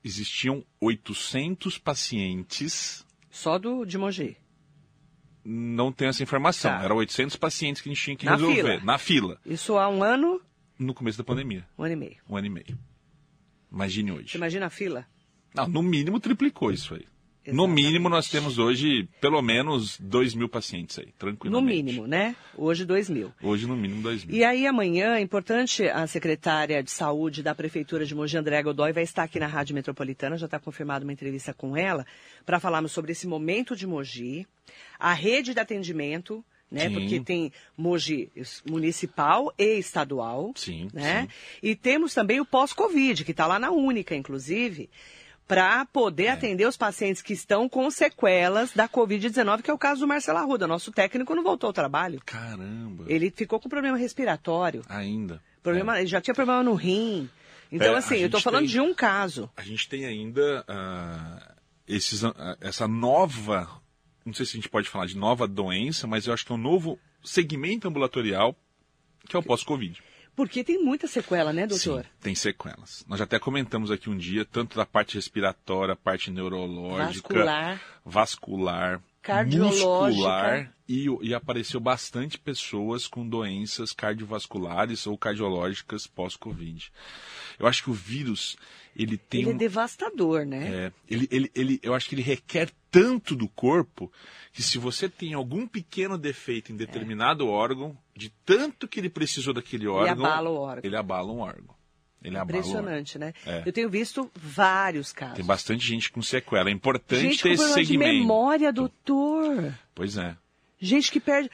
[0.04, 3.06] existiam 800 pacientes.
[3.30, 4.38] Só do de Mogi?
[5.44, 6.72] Não tenho essa informação.
[6.72, 6.84] Tá.
[6.84, 8.56] Eram 800 pacientes que a gente tinha que na resolver.
[8.56, 8.80] Fila.
[8.84, 9.40] Na fila.
[9.46, 10.42] Isso há um ano?
[10.78, 11.66] No começo da pandemia.
[11.78, 12.18] Um ano e meio.
[12.28, 12.80] Um ano e meio.
[13.72, 14.30] Imagine hoje.
[14.30, 15.06] Você imagina a fila?
[15.70, 17.06] No mínimo triplicou isso aí.
[17.48, 17.56] Exatamente.
[17.56, 21.62] No mínimo, nós temos hoje pelo menos 2 mil pacientes aí, tranquilamente.
[21.62, 22.36] No mínimo, né?
[22.58, 23.32] Hoje 2 mil.
[23.40, 24.36] Hoje, no mínimo, 2 mil.
[24.36, 28.92] E aí, amanhã, é importante, a secretária de saúde da Prefeitura de Mogi, André Godoy,
[28.92, 32.04] vai estar aqui na Rádio Metropolitana, já está confirmada uma entrevista com ela,
[32.44, 34.48] para falarmos sobre esse momento de Mogi,
[34.98, 36.88] a rede de atendimento, né?
[36.90, 36.94] Sim.
[36.94, 38.30] Porque tem Mogi
[38.70, 40.52] municipal e estadual.
[40.56, 41.24] Sim, né?
[41.24, 41.28] sim.
[41.64, 44.90] E temos também o pós-Covid, que está lá na Única, inclusive,
[45.48, 46.30] para poder É.
[46.32, 50.40] atender os pacientes que estão com sequelas da Covid-19, que é o caso do Marcelo
[50.40, 50.66] Arruda.
[50.68, 52.20] Nosso técnico não voltou ao trabalho.
[52.26, 53.06] Caramba.
[53.08, 54.82] Ele ficou com problema respiratório.
[54.90, 55.40] Ainda.
[55.62, 57.30] Problema, Ele já tinha problema no rim.
[57.72, 59.50] Então, É, assim, eu estou falando tem- de um caso.
[59.58, 61.54] A gente tem ainda ah,
[61.88, 63.68] esses, ah, essa nova,
[64.26, 66.56] não sei se a gente pode falar de nova doença, mas eu acho que é
[66.56, 68.56] um novo segmento ambulatorial
[69.28, 70.02] que é o pós-Covid.
[70.36, 72.04] Porque tem muita sequela, né, doutor?
[72.04, 73.06] Sim, tem sequelas.
[73.08, 77.82] Nós já até comentamos aqui um dia, tanto da parte respiratória, parte neurológica, Vascular.
[78.06, 79.88] vascular, Cardiológica.
[79.88, 86.92] muscular, e, e apareceu bastante pessoas com doenças cardiovasculares ou cardiológicas pós-Covid.
[87.60, 88.56] Eu acho que o vírus,
[88.96, 90.68] ele tem Ele é um- devastador, né?
[90.88, 94.12] é, ele, ele, ele, eu acho que ele requer tanto do corpo
[94.54, 99.54] que se você tem algum pequeno defeito em determinado órgão, de tanto que ele precisou
[99.54, 100.82] daquele órgão, abala o órgão.
[100.84, 101.76] ele abala um órgão.
[102.24, 102.72] Ele abala o órgão.
[102.82, 103.34] Impressionante, né?
[103.46, 103.62] É.
[103.66, 105.36] Eu tenho visto vários casos.
[105.36, 106.70] Tem bastante gente com sequela.
[106.70, 108.14] É importante Gente ter com esse problema de segmento.
[108.14, 109.74] memória, doutor.
[109.94, 110.36] Pois é.
[110.86, 111.50] Gente que perde.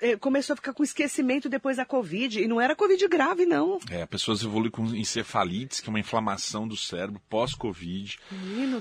[0.00, 2.42] Eh, começou a ficar com esquecimento depois da Covid.
[2.42, 3.78] E não era Covid grave, não.
[3.90, 8.18] É, pessoas evoluem com encefalites, que é uma inflamação do cérebro pós-Covid.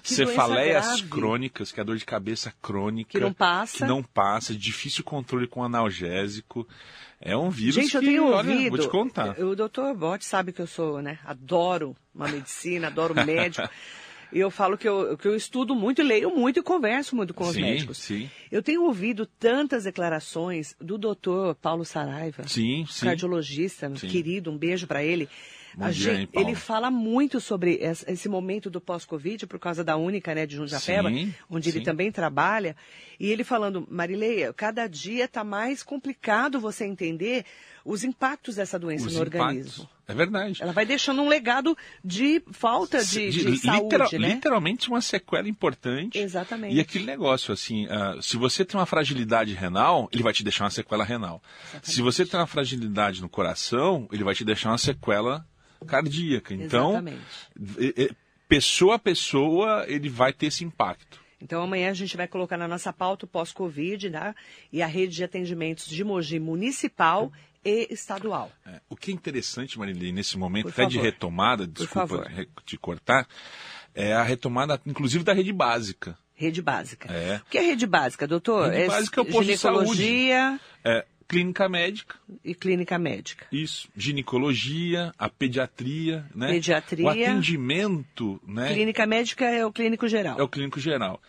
[0.03, 3.11] Cefaleias crônicas, que é a dor de cabeça crônica.
[3.11, 3.77] Que não passa.
[3.77, 6.67] Que não passa, difícil controle com analgésico.
[7.19, 8.77] É um vírus Gente, eu que, tenho olha, ouvido.
[8.77, 9.39] vou te contar.
[9.39, 11.19] O doutor Bote sabe que eu sou, né?
[11.25, 13.67] Adoro uma medicina, adoro médico.
[14.33, 17.45] E eu falo que eu, que eu estudo muito, leio muito e converso muito com
[17.45, 17.97] os sim, médicos.
[17.99, 23.05] sim, Eu tenho ouvido tantas declarações do doutor Paulo Saraiva, sim, sim.
[23.05, 24.07] cardiologista, Sim.
[24.07, 25.29] querido, um beijo para ele.
[25.75, 29.83] Bom A dia, gente- hein, ele fala muito sobre esse momento do pós-Covid, por causa
[29.83, 31.83] da Única, né, de Jundiapeba, Sim, onde ele sim.
[31.83, 32.75] também trabalha.
[33.19, 37.43] E ele falando, Marileia, cada dia está mais complicado você entender
[37.85, 39.39] os impactos dessa doença Os no impactos.
[39.41, 39.89] organismo.
[40.07, 40.61] É verdade.
[40.61, 44.29] Ela vai deixando um legado de falta de, de De- saúde, literal- né?
[44.33, 46.17] Literalmente uma sequela importante.
[46.17, 46.75] Exatamente.
[46.75, 50.65] E aquele negócio, assim, ah, se você tem uma fragilidade renal, ele vai te deixar
[50.65, 51.41] uma sequela renal.
[51.81, 55.45] Se você tem uma fragilidade no coração, ele vai te deixar uma sequela
[55.87, 56.53] cardíaca.
[56.53, 58.15] Então, Exatamente.
[58.47, 61.21] pessoa a pessoa, ele vai ter esse impacto.
[61.41, 64.33] Então amanhã a gente vai colocar na nossa pauta o pós-Covid, né?
[64.71, 67.31] E a rede de atendimentos de Mogi municipal
[67.63, 68.51] e estadual.
[68.65, 72.29] É, o que é interessante, Marilene, nesse momento, Por até de retomada, desculpa
[72.65, 73.27] te cortar,
[73.93, 76.17] é a retomada, inclusive, da rede básica.
[76.35, 77.13] Rede básica.
[77.13, 77.37] É.
[77.37, 78.69] O que é rede básica, doutor?
[78.69, 83.45] Rede básica é o posto de ginecologia É, clínica médica, e clínica médica.
[83.51, 86.47] Isso, ginecologia, a pediatria, né?
[86.47, 87.05] Pediatria.
[87.05, 88.73] O atendimento, né?
[88.73, 90.39] Clínica médica é o clínico geral.
[90.39, 91.21] É o clínico geral.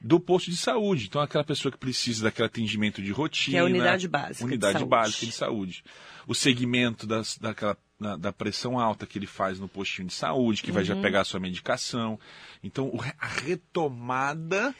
[0.00, 1.06] Do posto de saúde.
[1.06, 3.52] Então, aquela pessoa que precisa daquele atendimento de rotina.
[3.52, 4.88] Que é a unidade básica de Unidade saúde.
[4.90, 5.84] básica de saúde.
[6.28, 10.62] O segmento das, daquela, da, da pressão alta que ele faz no postinho de saúde,
[10.62, 10.86] que vai Uhum.
[10.88, 12.20] já pegar a sua medicação.
[12.62, 14.74] Então, a retomada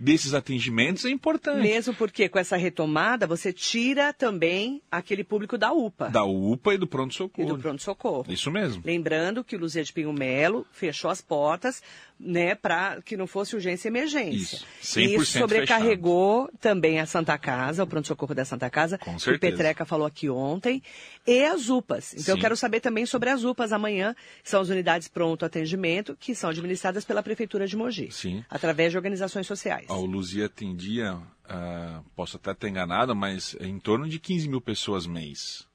[0.00, 1.60] desses atendimentos é importante.
[1.62, 6.78] Mesmo porque com essa retomada você tira também aquele público da UPA Da UPA e
[6.78, 7.48] do e pronto-socorro.
[7.54, 8.24] do pronto-socorro.
[8.28, 8.82] Isso mesmo.
[8.84, 11.82] Lembrando que o Luzia de Pinho Melo fechou as portas,
[12.18, 14.56] né, para que não fosse urgência e emergência.
[14.82, 19.12] Isso, E 100% isso sobrecarregou também a Santa Casa, o pronto-socorro da Santa Casa, Com
[19.12, 19.52] que o certeza.
[19.56, 20.82] Petreca falou aqui ontem,
[21.26, 22.12] e as UPAs.
[22.14, 22.40] Então eu Sim.
[22.42, 26.50] quero saber também sobre as UPAs amanhã, que são as unidades pronto atendimento, que são
[26.50, 28.44] administradas pela Prefeitura de Mogi, Sim.
[28.50, 29.86] através de organizações sociais.
[29.96, 35.06] O Luzia atendia, ah, posso até estar enganado, mas em torno de 15 mil pessoas
[35.06, 35.68] mês.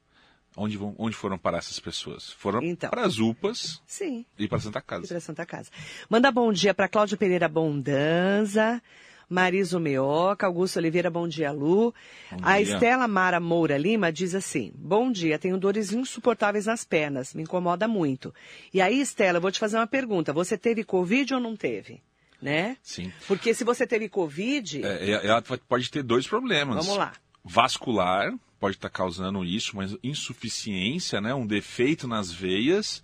[0.58, 2.32] Onde, vão, onde foram parar essas pessoas?
[2.32, 2.90] Foram Então.
[2.90, 4.26] para as UPAs Sim.
[4.40, 5.08] e para Santa E Casa.
[5.08, 5.70] para Santa Casa.
[6.10, 8.82] Manda bom dia para Cláudia Pereira Bondanza,
[9.30, 11.94] Mariso Meoca, Augusto Oliveira, bom dia, Lu.
[12.32, 12.74] Bom a dia.
[12.76, 17.86] Estela Mara Moura Lima diz assim: Bom dia, tenho dores insuportáveis nas pernas, me incomoda
[17.88, 18.34] muito.
[18.74, 22.02] E aí, Estela, eu vou te fazer uma pergunta: você teve Covid ou não teve?
[22.46, 22.78] Né?
[22.84, 23.12] Sim.
[23.28, 26.76] Porque se você teve Covid, É, é- ela vai- pode ter dois problemas.
[26.86, 27.12] vamos lá.
[27.44, 31.34] Vascular, pode estar causando isso, mas insuficiência, né?
[31.34, 33.02] um defeito nas veias.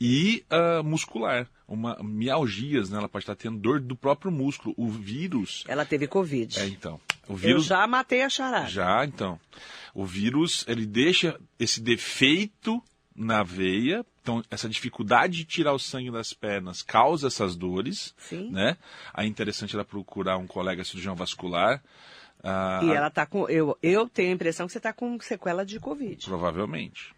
[0.00, 2.98] E ah, muscular, uma mialgias, né?
[2.98, 4.74] Ela pode estar tendo dor do próprio músculo.
[4.76, 5.64] O vírus.
[5.68, 6.58] Ela teve Covid.
[6.60, 7.00] É, então.
[7.28, 8.68] O eu vírus já matei a charada.
[8.68, 9.40] Já, então.
[9.94, 12.82] O vírus, ele deixa esse defeito
[13.14, 14.04] na veia.
[14.24, 18.50] Então, essa dificuldade de tirar o sangue das pernas causa essas dores, Sim.
[18.50, 18.78] né?
[19.12, 21.82] Aí é interessante ela procurar um colega cirurgião vascular.
[22.42, 23.46] ah, E ela tá com.
[23.50, 26.24] Eu, eu tenho a impressão que você está com sequela de Covid.
[26.24, 27.14] Provavelmente.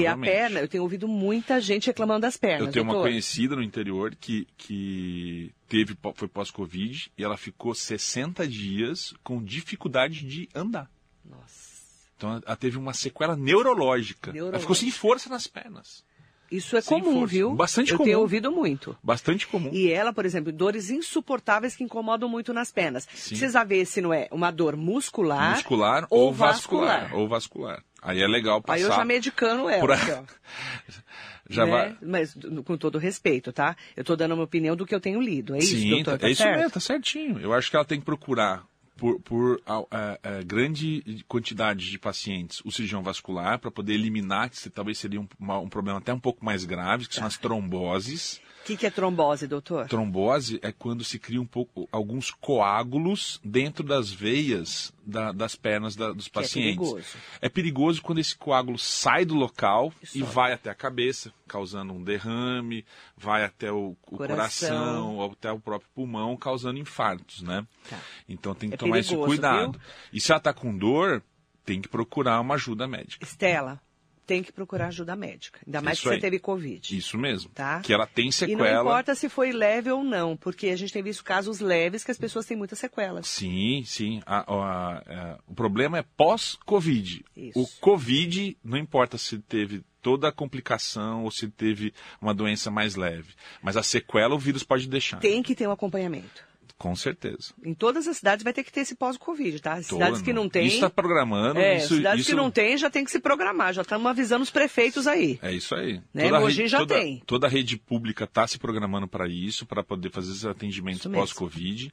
[0.00, 2.66] E a perna, eu tenho ouvido muita gente reclamando das pernas.
[2.66, 3.10] Eu tenho uma doutor.
[3.10, 10.26] conhecida no interior que, que teve, foi pós-Covid e ela ficou 60 dias com dificuldade
[10.26, 10.90] de andar.
[11.24, 11.78] Nossa.
[12.16, 14.30] Então ela teve uma sequela neurológica.
[14.30, 14.60] Ela Neurológica.
[14.62, 16.02] ficou sem força nas pernas.
[16.50, 17.26] Isso é Sem comum, força.
[17.34, 17.54] viu?
[17.54, 18.06] Bastante eu comum.
[18.06, 18.96] tenho ouvido muito.
[19.02, 19.68] Bastante comum.
[19.72, 23.06] E ela, por exemplo, dores insuportáveis que incomodam muito nas pernas.
[23.14, 23.30] Sim.
[23.30, 25.50] Precisa ver se não é uma dor muscular.
[25.52, 27.00] muscular ou ou vascular.
[27.02, 27.20] vascular.
[27.20, 27.84] Ou vascular.
[28.00, 28.76] Aí é legal passar.
[28.76, 29.80] Aí eu já medicando ela.
[29.80, 30.22] por a- aqui, ó,
[31.50, 31.70] Já né?
[31.70, 31.96] vai.
[32.02, 33.74] Mas com todo respeito, tá?
[33.96, 35.54] Eu tô dando a minha opinião do que eu tenho lido.
[35.54, 36.12] É isso, Sim, doutor?
[36.12, 36.56] tá- Tá é isso certo?
[36.56, 37.40] mesmo, tá certinho.
[37.40, 38.64] Eu acho que ela tem que procurar
[38.98, 44.58] por, por a- a- grande quantidade de pacientes o cirurgião vascular para poder eliminar, que
[44.58, 47.28] se- talvez seria um, uma- um problema até um pouco mais grave, que são Tá.
[47.28, 48.40] as tromboses.
[48.68, 49.88] O que, que é trombose, doutor?
[49.88, 55.96] Trombose é quando se cria um pouco, alguns coágulos dentro das veias da- das pernas
[55.96, 56.76] da- dos Que é pacientes.
[56.76, 57.16] perigoso.
[57.40, 61.94] É perigoso quando esse coágulo sai do local E e vai até a cabeça, causando
[61.94, 62.84] um derrame,
[63.16, 64.68] vai até o, o Coração.
[64.68, 67.66] coração, ou até o próprio pulmão, causando infartos, né?
[67.88, 67.98] Tá.
[68.28, 69.80] Então tem que É tomar esse perigoso, cuidado.
[70.12, 71.22] E se ela está com dor,
[71.64, 73.24] tem que procurar uma ajuda médica.
[73.24, 73.80] Estela,
[74.28, 75.58] tem que procurar ajuda médica.
[75.66, 76.20] Ainda mais Isso que você aí.
[76.20, 76.96] teve Covid.
[76.96, 77.50] Isso mesmo.
[77.54, 77.80] Tá?
[77.80, 78.80] Que ela tem E não sequela.
[78.82, 82.18] importa se foi leve ou não, porque a gente tem visto casos leves que as
[82.18, 83.26] pessoas têm muitas sequelas.
[83.26, 84.20] Sim, sim.
[84.26, 87.24] A- a- a- o problema é pós-Covid.
[87.54, 92.94] O Covid, não importa se teve toda a complicação ou se teve uma doença mais
[92.96, 93.34] leve.
[93.62, 95.18] Mas a sequela o vírus pode deixar.
[95.20, 96.46] Tem que ter um acompanhamento.
[96.78, 97.52] Com certeza.
[97.64, 99.72] Em todas as cidades vai ter que ter esse pós-Covid, tá?
[99.74, 100.64] As Toda, cidades que não tem.
[100.66, 101.58] Isso está programando.
[101.58, 104.44] É, isso, cidades isso- que não tem já tem que se programar, já estamos avisando
[104.44, 105.40] os prefeitos aí.
[105.42, 106.00] É isso aí.
[106.14, 106.30] Né?
[106.30, 107.20] Mogi rede- já toda, tem.
[107.26, 111.92] Toda a rede pública está se programando para isso, para poder fazer esses atendimentos pós-Covid.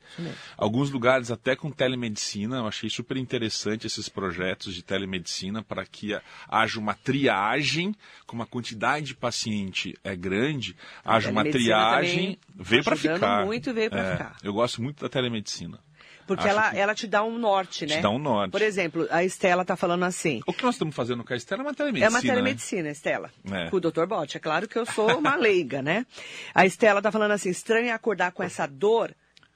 [0.55, 2.57] Alguns lugares até com telemedicina.
[2.57, 6.15] Eu achei super interessante esses projetos de telemedicina para que
[6.47, 7.95] haja uma triagem,
[8.27, 12.37] como a quantidade de paciente é grande, haja uma triagem.
[12.55, 13.45] Veio para ficar.
[13.45, 14.37] muito veio pra É, ficar.
[14.43, 15.79] Eu gosto muito da telemedicina.
[16.27, 17.97] Porque Acho ela, que ela te dá um norte, né?
[17.97, 18.51] Te dá um norte.
[18.51, 20.41] Por exemplo, a Estela está falando assim.
[20.47, 22.07] O que nós estamos fazendo com a Estela é uma telemedicina.
[22.07, 22.27] É uma né?
[22.27, 23.31] telemedicina, Estela.
[23.51, 23.69] É.
[23.69, 24.05] Com o Dr.
[24.07, 24.37] Bote.
[24.37, 26.05] É claro que eu sou uma leiga, né?
[26.53, 29.15] A Estela tá falando assim: estranho é acordar com essa dor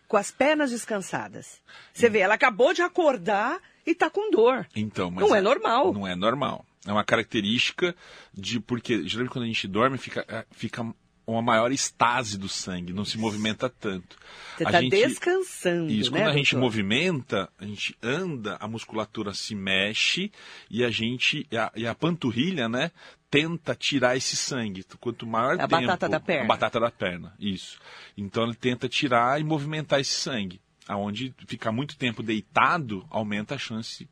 [0.09, 1.61] com as pernas descansadas.
[1.93, 4.67] Você vê, ela acabou de acordar e tá com dor.
[4.75, 5.93] Então, mas Não é normal.
[5.93, 6.65] Não é normal.
[6.85, 7.95] É uma característica
[8.33, 10.83] de porque geralmente quando a gente dorme fica é, fica
[11.31, 14.17] uma maior estase do sangue, não se movimenta tanto.
[14.57, 15.91] Você A tá gente- descansando.
[15.91, 16.65] Isso, né, quando a gente doutor?
[16.65, 20.31] movimenta, a gente anda, a musculatura se mexe
[20.69, 22.91] e a gente e a, e a panturrilha, né,
[23.29, 24.83] tenta tirar esse sangue.
[24.99, 26.43] Quanto maior A tempo, batata da perna.
[26.43, 27.79] a batata da perna, isso.
[28.17, 30.59] Então ele tenta tirar e movimentar esse sangue.
[30.87, 34.09] Aonde ficar muito tempo deitado, aumenta a chance,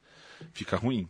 [0.53, 1.09] fica ruim.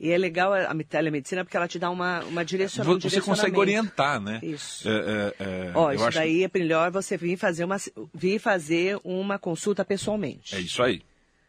[0.00, 3.20] E é legal a telemedicina porque ela te dá uma, uma direciona, um Vo- Você
[3.20, 4.40] consegue orientar, né?
[4.42, 4.88] Isso.
[4.88, 7.76] É, é, é, Ó, eu isso acho daí é melhor você vir fazer uma,
[8.12, 10.54] vir fazer uma consulta pessoalmente.
[10.54, 11.02] É isso aí.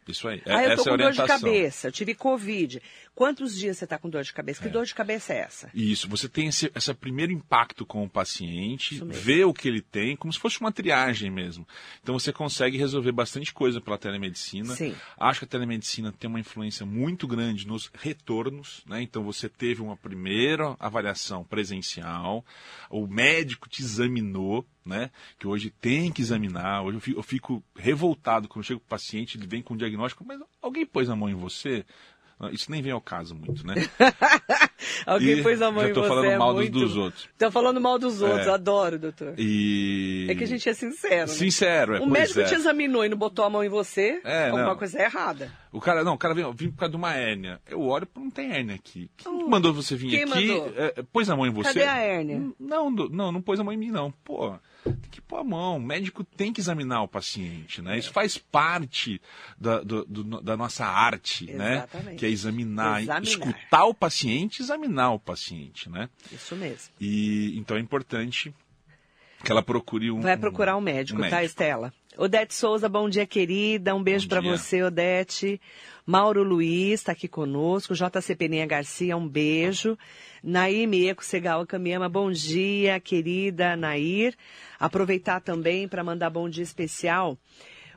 [0.08, 0.40] Isso aí.
[0.46, 2.80] É, ah, eu tô essa é com dor de cabeça, eu tive Covid.
[3.16, 4.62] Quantos dias você está com dor de cabeça?
[4.62, 5.72] Que dor de cabeça é essa?
[5.74, 10.18] Isso, você tem esse, esse primeiro impacto com o paciente, vê o que ele tem,
[10.18, 11.66] como se fosse uma triagem mesmo.
[12.04, 14.76] Então você consegue resolver bastante coisa pela telemedicina.
[14.76, 14.94] Sim.
[15.18, 19.02] Acho que a telemedicina tem uma influência muito grande nos retornos, né?
[19.02, 22.44] Então você teve uma primeira avaliação presencial,
[22.90, 25.10] o médico te examinou, né?
[25.40, 26.84] Que hoje tem que examinar.
[26.84, 29.78] Hoje eu fico, eu fico revoltado quando chego para o paciente, ele vem com um
[29.78, 31.86] diagnóstico, mas alguém pôs a mão em você?
[32.40, 33.76] Ah, Isso nem vem ao caso muito, né?
[35.06, 36.10] Alguém E pôs a mão já em tô você.
[36.10, 36.80] falando é mal dos- muito...
[36.80, 37.24] dos outros.
[37.24, 38.50] Estão falando mal dos outros, É.
[38.52, 39.34] adoro, doutor.
[39.38, 40.28] E...
[40.30, 41.16] É que a gente é sincero.
[41.22, 41.28] né?
[41.28, 42.44] Sincero, é, O médico é.
[42.44, 44.76] te examinou e não botou a mão em você, É, alguma não.
[44.76, 45.52] coisa é errada.
[45.72, 47.60] O cara, não, o cara vem, vim por causa de uma hérnia.
[47.70, 49.10] Eu olho, não tem hérnia aqui.
[49.18, 50.26] Quem mandou você vir aqui?
[50.26, 50.74] mandou?
[50.76, 51.70] é, é, pôs a mão em você?
[51.74, 52.38] Cadê a hérnia?
[52.60, 54.12] Não, não, não, não pôs a mão em mim, não.
[54.24, 54.56] Pô,
[54.94, 55.78] tem que pôr a mão.
[55.78, 57.98] O médico tem que examinar o paciente, né?
[57.98, 59.22] Isso faz parte
[59.60, 61.74] da, do- do- da nossa arte, né?
[61.78, 62.18] Exatamente.
[62.20, 63.24] Que é examinar, Examinar.
[63.24, 66.10] escutar o paciente, examinar o paciente, né?
[66.32, 66.94] Isso mesmo.
[67.02, 68.54] E então é importante
[69.44, 70.22] que ela procure um.
[70.22, 71.94] Vai procurar um médico, um tá, Estela?
[72.18, 73.94] Odete Souza, bom dia, querida.
[73.94, 74.52] Um beijo dia.
[74.58, 75.60] você, Odete.
[76.06, 77.96] Mauro Luiz está aqui conosco.
[77.96, 79.98] JC Peninha Garcia, um beijo.
[80.44, 84.36] Nair Mieco Segal Camiama, bom dia, querida Nair.
[84.80, 87.38] Aproveitar também para mandar bom dia especial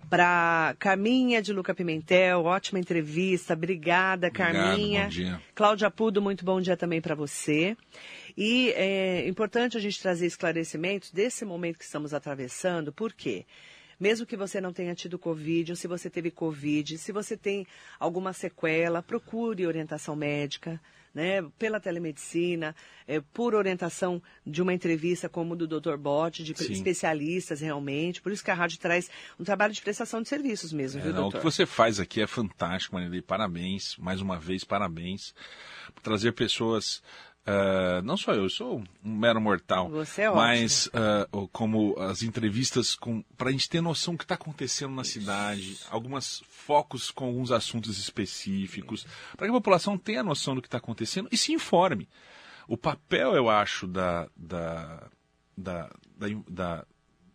[0.09, 5.03] para Carminha de Luca Pimentel, ótima entrevista, obrigada, Obrigado, Carminha.
[5.03, 5.43] bom dia.
[5.55, 7.77] Cláudia Pudo, muito bom dia também para você.
[8.37, 13.45] E é importante a gente trazer esclarecimentos desse momento que estamos atravessando, por quê?
[13.99, 17.67] Mesmo que você não tenha tido Covid, ou se você teve Covid, se você tem
[17.99, 20.81] alguma sequela, procure orientação médica,
[21.15, 22.77] né, pela telemedicina,
[23.07, 25.97] é, por orientação de uma entrevista como do Dr.
[25.97, 26.73] Bott, de Sim.
[26.73, 28.23] especialistas realmente.
[28.23, 31.13] Por isso que a rádio traz um trabalho de prestação de serviços mesmo, É, viu,
[31.13, 31.39] não, o doutor?
[31.39, 33.21] que você faz aqui é fantástico, Marilei.
[33.23, 35.35] Parabéns, mais uma vez, parabéns.
[35.93, 37.03] Por trazer pessoas.
[37.47, 39.89] Ah, não só eu, eu sou um mero mortal.
[39.91, 40.43] Você é ótimo.
[40.43, 40.91] Mas
[41.33, 42.97] o- como as entrevistas
[43.37, 47.51] para a gente ter noção do que está acontecendo na cidade, alguns focos com alguns
[47.51, 52.09] assuntos específicos, para que a população tenha noção do que está acontecendo e se informe.
[52.67, 55.09] O papel, eu acho, da, da,
[55.57, 56.87] da, da, da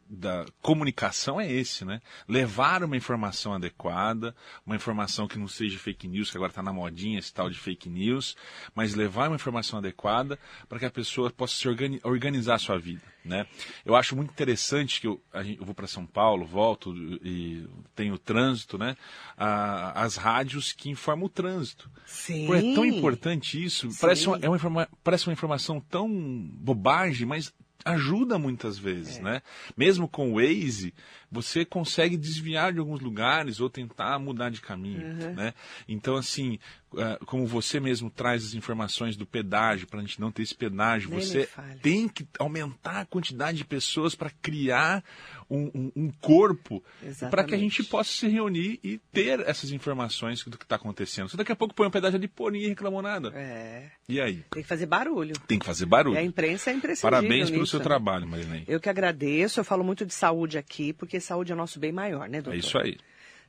[0.10, 2.02] da comunicação é esse, né?
[2.28, 4.36] Levar uma informação adequada,
[4.66, 7.58] uma informação que não seja fake news, que agora está na modinha esse tal de
[7.58, 8.36] fake news,
[8.76, 10.38] mas levar uma informação adequada
[10.70, 13.48] para que a pessoa possa se organi- organizar a sua vida, né?
[13.86, 16.94] Eu acho muito interessante que eu, gente- eu vou para São Paulo, volto
[17.24, 18.96] e tenho trânsito, né?
[19.38, 21.90] A- as rádios que informam o trânsito.
[22.06, 22.46] Sim.
[22.46, 23.90] Pô, é tão importante isso.
[23.92, 23.98] Sim.
[24.02, 26.08] Parece uma, é uma, parece uma informação tão
[26.54, 27.54] bobagem, mas
[27.86, 29.22] ajuda muitas vezes, É.
[29.22, 29.42] né?
[29.76, 30.94] Mesmo com o Waze,
[31.34, 35.34] você consegue desviar de alguns lugares ou tentar mudar de caminho, Uhum.
[35.34, 35.54] né?
[35.88, 36.60] Então, assim,
[36.98, 40.54] ah, como você mesmo traz as informações do pedágio, para a gente não ter esse
[40.56, 41.50] pedágio, Nem você
[41.82, 45.04] tem que aumentar a quantidade de pessoas para criar
[45.50, 46.84] um, um- um corpo
[47.30, 51.30] para que a gente possa se reunir e ter essas informações do que está acontecendo.
[51.30, 53.32] Se daqui a pouco põe um pedágio ali, pô, ninguém reclamou nada.
[53.36, 54.44] É, E aí?
[54.52, 55.34] tem que fazer barulho.
[55.48, 56.16] Tem que fazer barulho.
[56.16, 58.66] E a imprensa é imprescindível Parabéns pelo nisso, seu trabalho, Marilene.
[58.68, 61.92] Eu que agradeço, eu falo muito de saúde aqui, porque saúde é o nosso bem
[61.92, 62.56] maior, né, doutor?
[62.56, 62.98] É isso aí.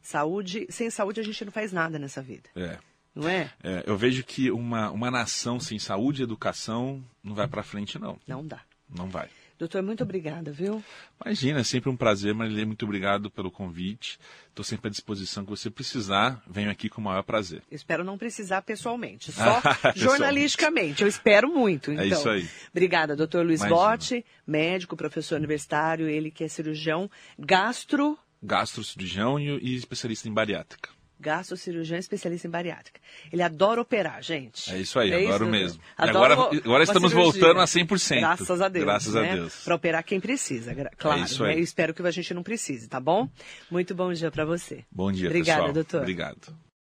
[0.01, 2.79] Saúde, sem saúde a gente não faz nada nessa vida, É.
[3.14, 3.51] não é?
[3.62, 7.99] É, eu vejo que uma, uma nação sem saúde e educação não vai para frente,
[7.99, 8.18] não.
[8.27, 8.61] Não dá.
[8.89, 9.29] Não vai.
[9.59, 10.82] Doutor, muito obrigada, viu?
[11.24, 12.66] Imagina, é sempre um prazer, Marilene.
[12.66, 14.18] Muito obrigado pelo convite.
[14.48, 16.42] Estou sempre à disposição que você precisar.
[16.46, 17.62] Venho aqui com o maior prazer.
[17.70, 19.98] Espero não precisar pessoalmente, só Pessoalmente.
[20.00, 21.02] jornalisticamente.
[21.02, 21.92] Eu espero muito.
[21.92, 22.05] Então.
[22.05, 22.48] É isso aí.
[22.72, 23.80] Obrigada, doutor Luiz Imagina.
[23.80, 30.90] Gotti, médico, professor universitário, ele que é cirurgião gastro, Gastrocirurgião e especialista em bariátrica.
[31.19, 33.01] Gastrocirurgião especialista em bariátrica.
[33.33, 34.71] Ele adora operar, gente.
[34.73, 35.83] É isso aí, É adoro isso, mesmo.
[35.97, 37.41] Adoro agora, agora estamos cirurgia.
[37.41, 38.21] voltando a 100%.
[38.21, 38.85] Graças a Deus.
[38.85, 39.31] Graças né?
[39.31, 39.65] a Deus.
[39.65, 41.23] Para operar quem precisa, claro.
[41.23, 41.51] isso né?
[41.51, 41.59] aí.
[41.59, 43.29] Eu espero que a gente não precise, tá bom?
[43.71, 44.85] Muito bom dia para você.
[44.91, 45.73] Bom dia, Obrigada, pessoal.
[45.73, 46.01] doutor.
[46.03, 46.65] Obrigado.